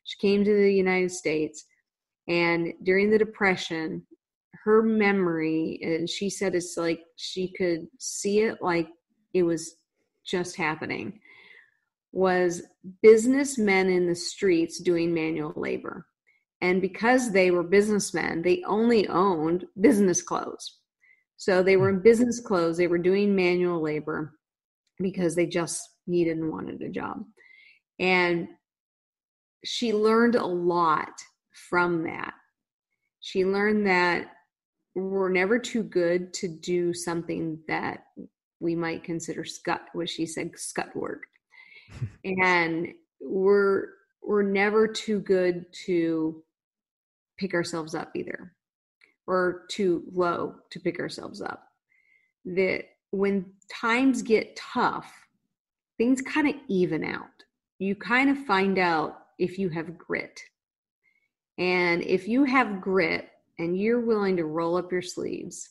She 0.04 0.18
came 0.18 0.44
to 0.44 0.52
the 0.52 0.72
united 0.72 1.12
states 1.12 1.64
and 2.28 2.72
during 2.82 3.10
the 3.10 3.18
depression 3.18 4.06
her 4.64 4.82
memory 4.82 5.80
and 5.82 6.08
she 6.08 6.30
said 6.30 6.54
it's 6.54 6.76
like 6.76 7.00
she 7.16 7.52
could 7.56 7.86
see 7.98 8.40
it 8.40 8.62
like 8.62 8.88
it 9.34 9.42
was 9.42 9.76
just 10.24 10.56
happening 10.56 11.20
was 12.12 12.62
businessmen 13.02 13.88
in 13.88 14.06
the 14.06 14.14
streets 14.14 14.80
doing 14.80 15.14
manual 15.14 15.54
labor. 15.56 16.06
And 16.60 16.80
because 16.80 17.32
they 17.32 17.50
were 17.50 17.62
businessmen, 17.62 18.42
they 18.42 18.62
only 18.66 19.08
owned 19.08 19.64
business 19.80 20.22
clothes. 20.22 20.78
So 21.36 21.62
they 21.62 21.76
were 21.76 21.88
in 21.88 21.96
hmm. 21.96 22.02
business 22.02 22.38
clothes, 22.38 22.76
they 22.76 22.86
were 22.86 22.98
doing 22.98 23.34
manual 23.34 23.82
labor 23.82 24.38
because 24.98 25.34
they 25.34 25.46
just 25.46 25.80
needed 26.06 26.36
and 26.36 26.52
wanted 26.52 26.80
a 26.82 26.88
job. 26.88 27.24
And 27.98 28.48
she 29.64 29.92
learned 29.92 30.36
a 30.36 30.46
lot 30.46 31.12
from 31.68 32.04
that. 32.04 32.34
She 33.20 33.44
learned 33.44 33.86
that 33.86 34.28
we're 34.94 35.30
never 35.30 35.58
too 35.58 35.82
good 35.82 36.32
to 36.34 36.48
do 36.48 36.92
something 36.92 37.58
that 37.66 38.04
we 38.62 38.74
might 38.74 39.04
consider 39.04 39.44
scut, 39.44 39.82
what 39.92 40.08
she 40.08 40.26
said, 40.26 40.52
scut 40.56 40.94
work. 40.96 41.24
And 42.24 42.88
we're 43.20 43.88
we're 44.22 44.42
never 44.42 44.88
too 44.88 45.20
good 45.20 45.66
to 45.84 46.42
pick 47.38 47.52
ourselves 47.52 47.94
up 47.94 48.12
either 48.14 48.54
or 49.26 49.66
too 49.68 50.04
low 50.10 50.54
to 50.70 50.80
pick 50.80 50.98
ourselves 50.98 51.42
up. 51.42 51.64
That 52.46 52.84
when 53.10 53.44
times 53.68 54.22
get 54.22 54.56
tough 54.56 55.12
things 56.02 56.20
kind 56.22 56.48
of 56.48 56.54
even 56.66 57.04
out. 57.04 57.28
You 57.78 57.94
kind 57.94 58.28
of 58.28 58.44
find 58.44 58.78
out 58.78 59.18
if 59.38 59.56
you 59.56 59.68
have 59.68 59.96
grit. 59.96 60.40
And 61.58 62.02
if 62.02 62.26
you 62.26 62.42
have 62.42 62.80
grit 62.80 63.28
and 63.60 63.78
you're 63.78 64.00
willing 64.00 64.36
to 64.38 64.44
roll 64.44 64.76
up 64.76 64.90
your 64.90 65.02
sleeves 65.02 65.70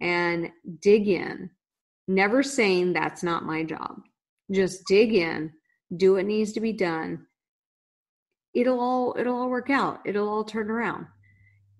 and 0.00 0.50
dig 0.80 1.08
in 1.08 1.50
never 2.08 2.42
saying 2.42 2.92
that's 2.92 3.22
not 3.22 3.44
my 3.44 3.64
job. 3.64 4.00
Just 4.50 4.86
dig 4.86 5.14
in 5.14 5.52
do 5.96 6.14
what 6.14 6.24
needs 6.24 6.52
to 6.52 6.60
be 6.60 6.72
done. 6.72 7.26
It'll 8.52 8.80
all 8.80 9.16
it'll 9.18 9.36
all 9.36 9.50
work 9.50 9.70
out. 9.70 10.00
It'll 10.04 10.28
all 10.28 10.44
turn 10.44 10.70
around. 10.70 11.06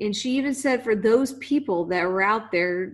And 0.01 0.15
she 0.15 0.33
even 0.33 0.55
said 0.55 0.83
for 0.83 0.95
those 0.95 1.35
people 1.35 1.85
that 1.87 2.05
were 2.05 2.23
out 2.23 2.51
there 2.53 2.93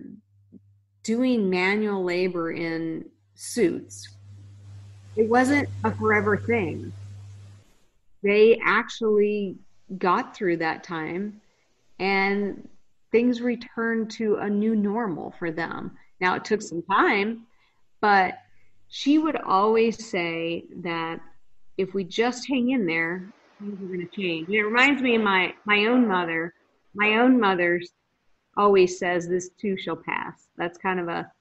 doing 1.03 1.49
manual 1.49 2.03
labor 2.03 2.51
in 2.51 3.05
suits 3.35 4.07
it 5.15 5.27
wasn't 5.27 5.67
a 5.83 5.91
forever 5.91 6.37
thing. 6.37 6.93
They 8.23 8.59
actually 8.63 9.57
got 9.97 10.35
through 10.35 10.57
that 10.57 10.83
time 10.83 11.41
and 11.99 12.67
things 13.11 13.41
returned 13.41 14.09
to 14.11 14.37
a 14.37 14.49
new 14.49 14.75
normal 14.75 15.33
for 15.37 15.51
them 15.51 15.97
now 16.21 16.35
it 16.35 16.45
took 16.45 16.61
some 16.61 16.81
time 16.83 17.45
but 18.01 18.39
she 18.89 19.19
would 19.19 19.37
always 19.37 20.09
say 20.09 20.65
that 20.81 21.21
if 21.77 21.93
we 21.93 22.03
just 22.03 22.47
hang 22.47 22.71
in 22.71 22.85
there, 22.85 23.31
things 23.59 23.81
are 23.81 23.85
going 23.85 24.07
to 24.07 24.15
change. 24.15 24.47
And 24.47 24.55
it 24.55 24.63
reminds 24.63 25.01
me 25.01 25.15
of 25.15 25.21
my 25.21 25.53
my 25.65 25.85
own 25.85 26.07
mother. 26.07 26.53
My 26.93 27.19
own 27.19 27.39
mother 27.39 27.79
always 28.57 28.99
says, 28.99 29.27
"This 29.27 29.49
too 29.49 29.77
shall 29.77 29.95
pass." 29.95 30.47
That's 30.57 30.77
kind 30.77 30.99
of 30.99 31.07
a, 31.07 31.31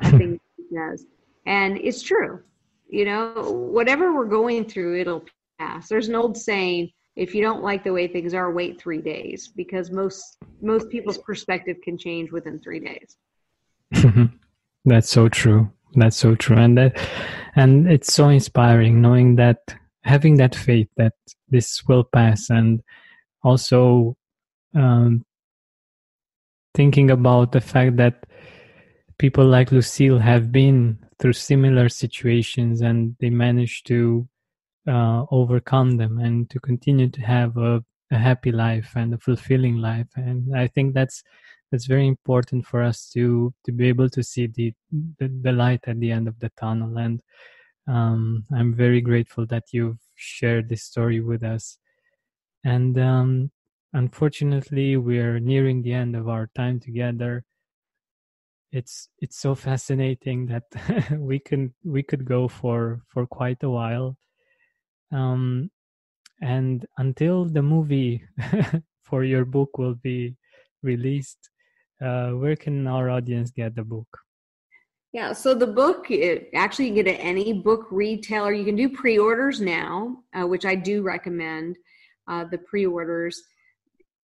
a 0.00 0.10
thing 0.10 0.40
she 0.56 0.74
does, 0.74 1.06
and 1.46 1.78
it's 1.78 2.02
true. 2.02 2.42
You 2.88 3.04
know, 3.04 3.52
whatever 3.70 4.14
we're 4.14 4.26
going 4.26 4.64
through, 4.64 5.00
it'll 5.00 5.24
pass. 5.58 5.88
There's 5.88 6.08
an 6.08 6.16
old 6.16 6.36
saying: 6.36 6.90
"If 7.14 7.34
you 7.34 7.42
don't 7.42 7.62
like 7.62 7.84
the 7.84 7.92
way 7.92 8.08
things 8.08 8.34
are, 8.34 8.50
wait 8.50 8.80
three 8.80 9.00
days," 9.00 9.48
because 9.54 9.92
most 9.92 10.38
most 10.60 10.90
people's 10.90 11.18
perspective 11.18 11.76
can 11.84 11.96
change 11.96 12.32
within 12.32 12.58
three 12.58 12.80
days. 12.80 13.16
That's 14.84 15.10
so 15.10 15.28
true. 15.28 15.70
That's 15.94 16.16
so 16.16 16.34
true. 16.34 16.56
And 16.56 16.76
that 16.78 16.98
and 17.54 17.90
it's 17.90 18.12
so 18.12 18.28
inspiring 18.28 19.00
knowing 19.00 19.36
that 19.36 19.58
having 20.04 20.36
that 20.36 20.54
faith 20.54 20.88
that 20.96 21.14
this 21.48 21.82
will 21.88 22.04
pass 22.04 22.50
and 22.50 22.82
also 23.42 24.16
um, 24.74 25.24
thinking 26.74 27.10
about 27.10 27.52
the 27.52 27.60
fact 27.60 27.96
that 27.96 28.26
people 29.18 29.46
like 29.46 29.72
lucille 29.72 30.18
have 30.18 30.52
been 30.52 30.98
through 31.18 31.32
similar 31.32 31.88
situations 31.88 32.82
and 32.82 33.16
they 33.20 33.30
managed 33.30 33.86
to 33.86 34.28
uh, 34.86 35.24
overcome 35.30 35.96
them 35.96 36.18
and 36.18 36.50
to 36.50 36.60
continue 36.60 37.08
to 37.08 37.20
have 37.22 37.56
a, 37.56 37.82
a 38.12 38.18
happy 38.18 38.52
life 38.52 38.92
and 38.94 39.14
a 39.14 39.18
fulfilling 39.18 39.76
life. 39.78 40.08
And 40.14 40.56
i 40.56 40.66
think 40.66 40.94
that's 40.94 41.22
it's 41.72 41.86
very 41.86 42.06
important 42.06 42.66
for 42.66 42.82
us 42.82 43.08
to 43.10 43.52
to 43.64 43.72
be 43.72 43.88
able 43.88 44.08
to 44.10 44.22
see 44.22 44.46
the 44.46 44.72
the, 45.18 45.28
the 45.42 45.52
light 45.52 45.84
at 45.86 45.98
the 46.00 46.10
end 46.10 46.28
of 46.28 46.38
the 46.38 46.50
tunnel. 46.58 46.96
And 46.98 47.20
um, 47.88 48.44
i'm 48.52 48.74
very 48.74 49.00
grateful 49.00 49.46
that 49.46 49.64
you've 49.72 49.98
shared 50.14 50.68
this 50.68 50.82
story 50.82 51.20
with 51.20 51.42
us. 51.42 51.78
And 52.64 52.98
um, 52.98 53.50
unfortunately 53.92 54.96
we're 54.96 55.38
nearing 55.38 55.82
the 55.82 55.92
end 55.92 56.16
of 56.16 56.28
our 56.28 56.50
time 56.54 56.80
together. 56.80 57.44
It's 58.72 59.08
it's 59.20 59.38
so 59.38 59.54
fascinating 59.54 60.46
that 60.46 60.64
we 61.18 61.38
can 61.38 61.74
we 61.84 62.02
could 62.02 62.24
go 62.24 62.48
for 62.48 63.02
for 63.08 63.26
quite 63.26 63.62
a 63.62 63.70
while. 63.70 64.16
Um 65.12 65.70
and 66.42 66.84
until 66.98 67.46
the 67.46 67.62
movie 67.62 68.22
for 69.02 69.24
your 69.24 69.44
book 69.44 69.78
will 69.78 69.94
be 69.94 70.36
released 70.82 71.50
uh, 72.02 72.30
where 72.30 72.56
can 72.56 72.86
our 72.86 73.10
audience 73.10 73.50
get 73.50 73.74
the 73.74 73.84
book? 73.84 74.08
Yeah, 75.12 75.32
so 75.32 75.54
the 75.54 75.66
book, 75.66 76.10
it, 76.10 76.50
actually, 76.54 76.88
you 76.88 76.94
can 76.94 77.04
get 77.04 77.14
at 77.14 77.24
any 77.24 77.52
book 77.54 77.86
retailer. 77.90 78.52
You 78.52 78.64
can 78.64 78.76
do 78.76 78.88
pre 78.88 79.18
orders 79.18 79.60
now, 79.60 80.18
uh, 80.34 80.46
which 80.46 80.66
I 80.66 80.74
do 80.74 81.02
recommend 81.02 81.76
uh, 82.28 82.44
the 82.50 82.58
pre 82.58 82.86
orders. 82.86 83.42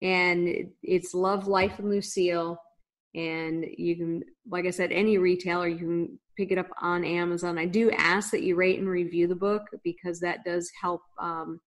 And 0.03 0.69
it's 0.83 1.15
Love, 1.15 1.47
Life, 1.47 1.79
and 1.79 1.89
Lucille. 1.89 2.59
And 3.15 3.65
you 3.79 3.97
can, 3.97 4.23
like 4.51 4.67
I 4.67 4.71
said, 4.71 4.93
any 4.93 5.17
retailer, 5.17 5.69
you 5.69 5.79
can 5.79 6.19
pick 6.37 6.51
it 6.51 6.59
up 6.59 6.69
on 6.81 7.05
Amazon. 7.05 7.59
I 7.59 7.67
do 7.67 7.91
ask 7.93 8.31
that 8.31 8.43
you 8.43 8.57
rate 8.57 8.79
and 8.79 8.89
review 8.89 9.27
the 9.27 9.35
book 9.35 9.63
because 9.85 10.21
that 10.21 10.45
does 10.45 10.71
help 10.81 11.03
um, 11.19 11.61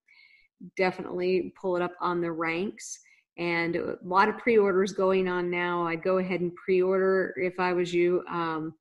definitely 0.75 1.53
pull 1.59 1.75
it 1.75 1.81
up 1.81 1.93
on 2.01 2.21
the 2.21 2.31
ranks 2.31 2.99
and 3.38 3.76
a 3.76 3.98
lot 4.04 4.30
of 4.30 4.38
pre-orders 4.38 4.93
going 4.93 5.28
on 5.28 5.50
now. 5.50 5.86
I'd 5.86 6.04
go 6.04 6.19
ahead 6.19 6.41
and 6.41 6.56
pre-order 6.56 7.34
if 7.38 7.60
i 7.60 7.74
was 7.74 7.93
you 7.93 8.24
um, 8.30 8.74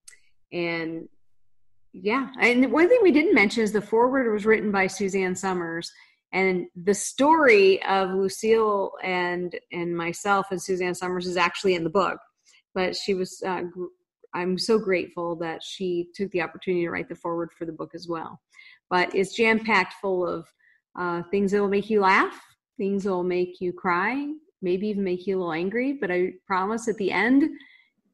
and 0.52 1.08
yeah 1.92 2.28
and 2.40 2.70
one 2.72 2.88
thing 2.88 3.00
we 3.02 3.12
didn't 3.12 3.34
mention 3.34 3.62
is 3.62 3.72
the 3.72 3.80
foreword 3.80 4.32
was 4.32 4.46
written 4.46 4.72
by 4.72 4.86
suzanne 4.86 5.34
somers 5.34 5.92
and 6.32 6.66
the 6.84 6.94
story 6.94 7.82
of 7.84 8.10
lucille 8.10 8.92
and 9.02 9.54
and 9.72 9.96
myself 9.96 10.46
and 10.50 10.60
suzanne 10.60 10.94
somers 10.94 11.26
is 11.26 11.36
actually 11.36 11.74
in 11.74 11.84
the 11.84 11.90
book 11.90 12.18
but 12.74 12.96
she 12.96 13.14
was 13.14 13.42
uh, 13.46 13.62
i'm 14.34 14.58
so 14.58 14.76
grateful 14.78 15.36
that 15.36 15.62
she 15.62 16.08
took 16.14 16.30
the 16.32 16.42
opportunity 16.42 16.84
to 16.84 16.90
write 16.90 17.08
the 17.08 17.14
foreword 17.14 17.52
for 17.52 17.64
the 17.64 17.72
book 17.72 17.92
as 17.94 18.08
well. 18.08 18.40
But 18.90 19.14
it's 19.14 19.34
jam 19.34 19.64
packed 19.64 19.94
full 19.94 20.26
of 20.26 20.46
uh, 20.98 21.22
things 21.30 21.52
that 21.52 21.60
will 21.60 21.68
make 21.68 21.88
you 21.90 22.00
laugh 22.00 22.40
things 22.76 23.04
that 23.04 23.10
will 23.10 23.22
make 23.22 23.60
you 23.60 23.72
cry 23.72 24.32
maybe 24.64 24.88
even 24.88 25.04
make 25.04 25.26
you 25.26 25.36
a 25.36 25.38
little 25.38 25.52
angry 25.52 25.98
but 26.00 26.10
i 26.10 26.32
promise 26.46 26.88
at 26.88 26.96
the 26.96 27.10
end 27.10 27.44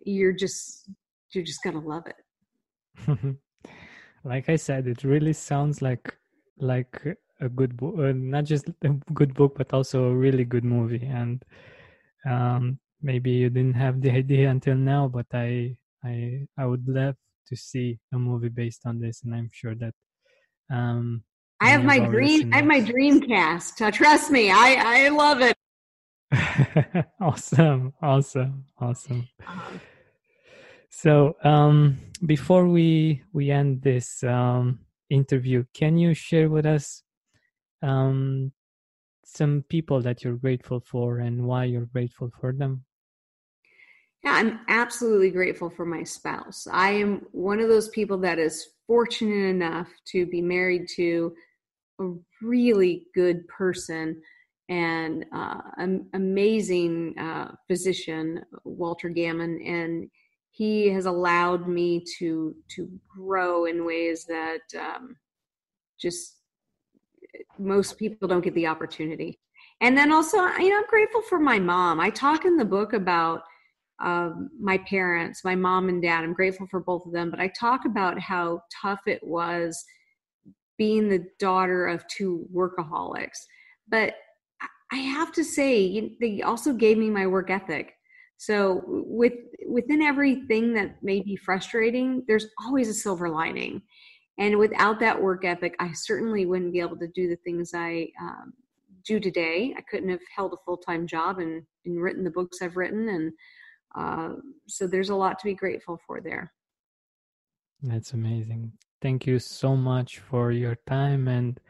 you're 0.04 0.32
just 0.32 0.90
you're 1.32 1.44
just 1.44 1.62
gonna 1.62 1.80
love 1.80 2.06
it 2.06 2.20
like 4.24 4.48
i 4.48 4.56
said 4.56 4.86
it 4.86 5.04
really 5.04 5.32
sounds 5.32 5.80
like 5.80 6.16
like 6.58 6.94
a 7.40 7.48
good 7.48 7.76
book 7.76 7.94
uh, 7.98 8.12
not 8.14 8.44
just 8.44 8.68
a 8.82 8.88
good 9.14 9.32
book 9.34 9.54
but 9.56 9.72
also 9.72 10.04
a 10.10 10.14
really 10.14 10.44
good 10.44 10.64
movie 10.64 11.06
and 11.06 11.44
um, 12.28 12.78
maybe 13.00 13.30
you 13.30 13.48
didn't 13.48 13.76
have 13.76 14.02
the 14.02 14.10
idea 14.10 14.50
until 14.50 14.74
now 14.74 15.08
but 15.08 15.26
i 15.32 15.74
i 16.04 16.46
i 16.58 16.66
would 16.66 16.86
love 16.86 17.14
to 17.46 17.56
see 17.56 17.98
a 18.12 18.18
movie 18.18 18.50
based 18.50 18.82
on 18.84 19.00
this 19.00 19.22
and 19.22 19.34
i'm 19.34 19.50
sure 19.52 19.74
that 19.74 19.94
um 20.70 21.22
I 21.62 21.68
have 21.70 21.84
my 21.84 21.98
dream. 21.98 22.48
I 22.54 22.56
have 22.56 22.66
my 22.66 22.80
dream 22.80 23.20
cast. 23.20 23.82
Uh, 23.82 23.90
trust 23.90 24.30
me, 24.30 24.50
I 24.50 25.04
I 25.04 25.08
love 25.08 25.42
it. 25.42 25.59
awesome, 27.20 27.92
awesome, 28.00 28.64
awesome. 28.78 29.28
So 30.90 31.36
um, 31.44 31.98
before 32.26 32.66
we 32.66 33.22
we 33.32 33.50
end 33.50 33.82
this 33.82 34.22
um, 34.22 34.80
interview, 35.08 35.64
can 35.74 35.96
you 35.96 36.14
share 36.14 36.48
with 36.48 36.66
us 36.66 37.02
um, 37.82 38.52
some 39.24 39.64
people 39.68 40.02
that 40.02 40.22
you're 40.22 40.36
grateful 40.36 40.80
for 40.80 41.18
and 41.18 41.44
why 41.44 41.64
you're 41.64 41.86
grateful 41.86 42.30
for 42.40 42.52
them? 42.52 42.84
Yeah, 44.22 44.34
I'm 44.34 44.60
absolutely 44.68 45.30
grateful 45.30 45.70
for 45.70 45.86
my 45.86 46.02
spouse. 46.02 46.66
I 46.70 46.90
am 46.90 47.26
one 47.32 47.60
of 47.60 47.68
those 47.68 47.88
people 47.88 48.18
that 48.18 48.38
is 48.38 48.68
fortunate 48.86 49.48
enough 49.48 49.88
to 50.08 50.26
be 50.26 50.42
married 50.42 50.86
to 50.96 51.32
a 52.00 52.10
really 52.42 53.06
good 53.14 53.46
person 53.48 54.20
and 54.70 55.26
uh, 55.34 55.60
an 55.78 56.06
amazing 56.14 57.18
uh, 57.18 57.52
physician, 57.66 58.42
Walter 58.64 59.10
Gaman, 59.10 59.58
and 59.68 60.08
he 60.52 60.88
has 60.88 61.06
allowed 61.06 61.68
me 61.68 62.04
to 62.18 62.54
to 62.76 62.88
grow 63.08 63.66
in 63.66 63.84
ways 63.84 64.24
that 64.26 64.60
um, 64.78 65.16
just 66.00 66.36
most 67.58 67.98
people 67.98 68.28
don't 68.28 68.44
get 68.44 68.54
the 68.54 68.66
opportunity. 68.66 69.40
And 69.80 69.96
then 69.98 70.12
also, 70.12 70.38
you 70.58 70.70
know, 70.70 70.78
I'm 70.78 70.86
grateful 70.86 71.22
for 71.22 71.40
my 71.40 71.58
mom. 71.58 72.00
I 72.00 72.10
talk 72.10 72.44
in 72.44 72.56
the 72.56 72.64
book 72.64 72.92
about 72.92 73.42
um, 74.00 74.50
my 74.58 74.78
parents, 74.78 75.44
my 75.44 75.56
mom 75.56 75.88
and 75.88 76.00
dad. 76.00 76.22
I'm 76.22 76.32
grateful 76.32 76.66
for 76.70 76.80
both 76.80 77.06
of 77.06 77.12
them, 77.12 77.30
but 77.30 77.40
I 77.40 77.48
talk 77.48 77.86
about 77.86 78.18
how 78.20 78.62
tough 78.80 79.00
it 79.06 79.20
was 79.22 79.84
being 80.78 81.08
the 81.08 81.26
daughter 81.38 81.86
of 81.86 82.06
two 82.06 82.46
workaholics. 82.54 83.38
But 83.88 84.14
I 84.92 84.96
have 84.96 85.32
to 85.32 85.44
say, 85.44 86.16
they 86.20 86.42
also 86.42 86.72
gave 86.72 86.98
me 86.98 87.10
my 87.10 87.26
work 87.26 87.50
ethic. 87.50 87.94
So 88.36 88.82
with 88.86 89.34
within 89.68 90.02
everything 90.02 90.72
that 90.74 91.02
may 91.02 91.20
be 91.20 91.36
frustrating, 91.36 92.24
there's 92.26 92.46
always 92.64 92.88
a 92.88 92.94
silver 92.94 93.28
lining. 93.28 93.82
And 94.38 94.58
without 94.58 94.98
that 95.00 95.20
work 95.20 95.44
ethic, 95.44 95.76
I 95.78 95.92
certainly 95.92 96.46
wouldn't 96.46 96.72
be 96.72 96.80
able 96.80 96.96
to 96.96 97.08
do 97.08 97.28
the 97.28 97.36
things 97.36 97.72
I 97.74 98.08
um, 98.20 98.54
do 99.04 99.20
today. 99.20 99.74
I 99.76 99.82
couldn't 99.82 100.08
have 100.08 100.20
held 100.34 100.54
a 100.54 100.64
full 100.64 100.78
time 100.78 101.06
job 101.06 101.38
and, 101.38 101.62
and, 101.84 102.00
written 102.00 102.24
the 102.24 102.30
books 102.30 102.62
I've 102.62 102.76
written. 102.76 103.08
And 103.10 103.32
uh, 103.94 104.36
so 104.66 104.86
there's 104.86 105.10
a 105.10 105.14
lot 105.14 105.38
to 105.38 105.44
be 105.44 105.54
grateful 105.54 106.00
for 106.06 106.20
there. 106.20 106.52
That's 107.82 108.12
amazing. 108.12 108.72
Thank 109.02 109.26
you 109.26 109.38
so 109.38 109.76
much 109.76 110.18
for 110.18 110.50
your 110.52 110.76
time 110.86 111.28
and 111.28 111.60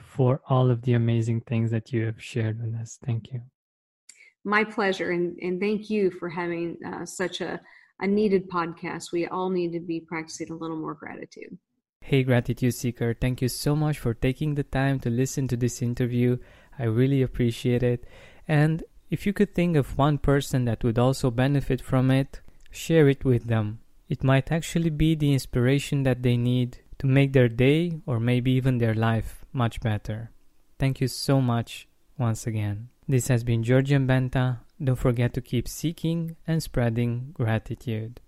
for 0.00 0.40
all 0.48 0.70
of 0.70 0.82
the 0.82 0.94
amazing 0.94 1.40
things 1.42 1.70
that 1.70 1.92
you 1.92 2.06
have 2.06 2.22
shared 2.22 2.60
with 2.60 2.74
us. 2.74 2.98
Thank 3.04 3.32
you. 3.32 3.42
My 4.44 4.64
pleasure. 4.64 5.10
And, 5.10 5.38
and 5.40 5.60
thank 5.60 5.90
you 5.90 6.10
for 6.10 6.28
having 6.28 6.78
uh, 6.86 7.04
such 7.04 7.40
a, 7.40 7.60
a 8.00 8.06
needed 8.06 8.50
podcast. 8.50 9.12
We 9.12 9.26
all 9.26 9.50
need 9.50 9.72
to 9.72 9.80
be 9.80 10.00
practicing 10.00 10.50
a 10.50 10.56
little 10.56 10.76
more 10.76 10.94
gratitude. 10.94 11.58
Hey, 12.02 12.22
Gratitude 12.22 12.74
Seeker, 12.74 13.14
thank 13.14 13.42
you 13.42 13.48
so 13.48 13.76
much 13.76 13.98
for 13.98 14.14
taking 14.14 14.54
the 14.54 14.62
time 14.62 14.98
to 15.00 15.10
listen 15.10 15.46
to 15.48 15.56
this 15.56 15.82
interview. 15.82 16.38
I 16.78 16.84
really 16.84 17.20
appreciate 17.20 17.82
it. 17.82 18.04
And 18.48 18.82
if 19.10 19.26
you 19.26 19.34
could 19.34 19.54
think 19.54 19.76
of 19.76 19.98
one 19.98 20.16
person 20.16 20.64
that 20.64 20.82
would 20.82 20.98
also 20.98 21.30
benefit 21.30 21.82
from 21.82 22.10
it, 22.10 22.40
share 22.70 23.08
it 23.08 23.24
with 23.24 23.48
them. 23.48 23.80
It 24.08 24.24
might 24.24 24.50
actually 24.50 24.90
be 24.90 25.14
the 25.14 25.32
inspiration 25.32 26.02
that 26.04 26.22
they 26.22 26.36
need 26.38 26.78
to 26.98 27.06
make 27.06 27.32
their 27.34 27.48
day 27.48 28.00
or 28.06 28.18
maybe 28.18 28.50
even 28.52 28.78
their 28.78 28.94
life 28.94 29.39
much 29.52 29.80
better. 29.80 30.30
Thank 30.78 31.00
you 31.00 31.08
so 31.08 31.40
much 31.40 31.88
once 32.18 32.46
again. 32.46 32.88
This 33.08 33.28
has 33.28 33.44
been 33.44 33.62
Georgian 33.62 34.06
Benta. 34.06 34.60
Don't 34.82 34.96
forget 34.96 35.34
to 35.34 35.40
keep 35.40 35.68
seeking 35.68 36.36
and 36.46 36.62
spreading 36.62 37.30
gratitude. 37.34 38.20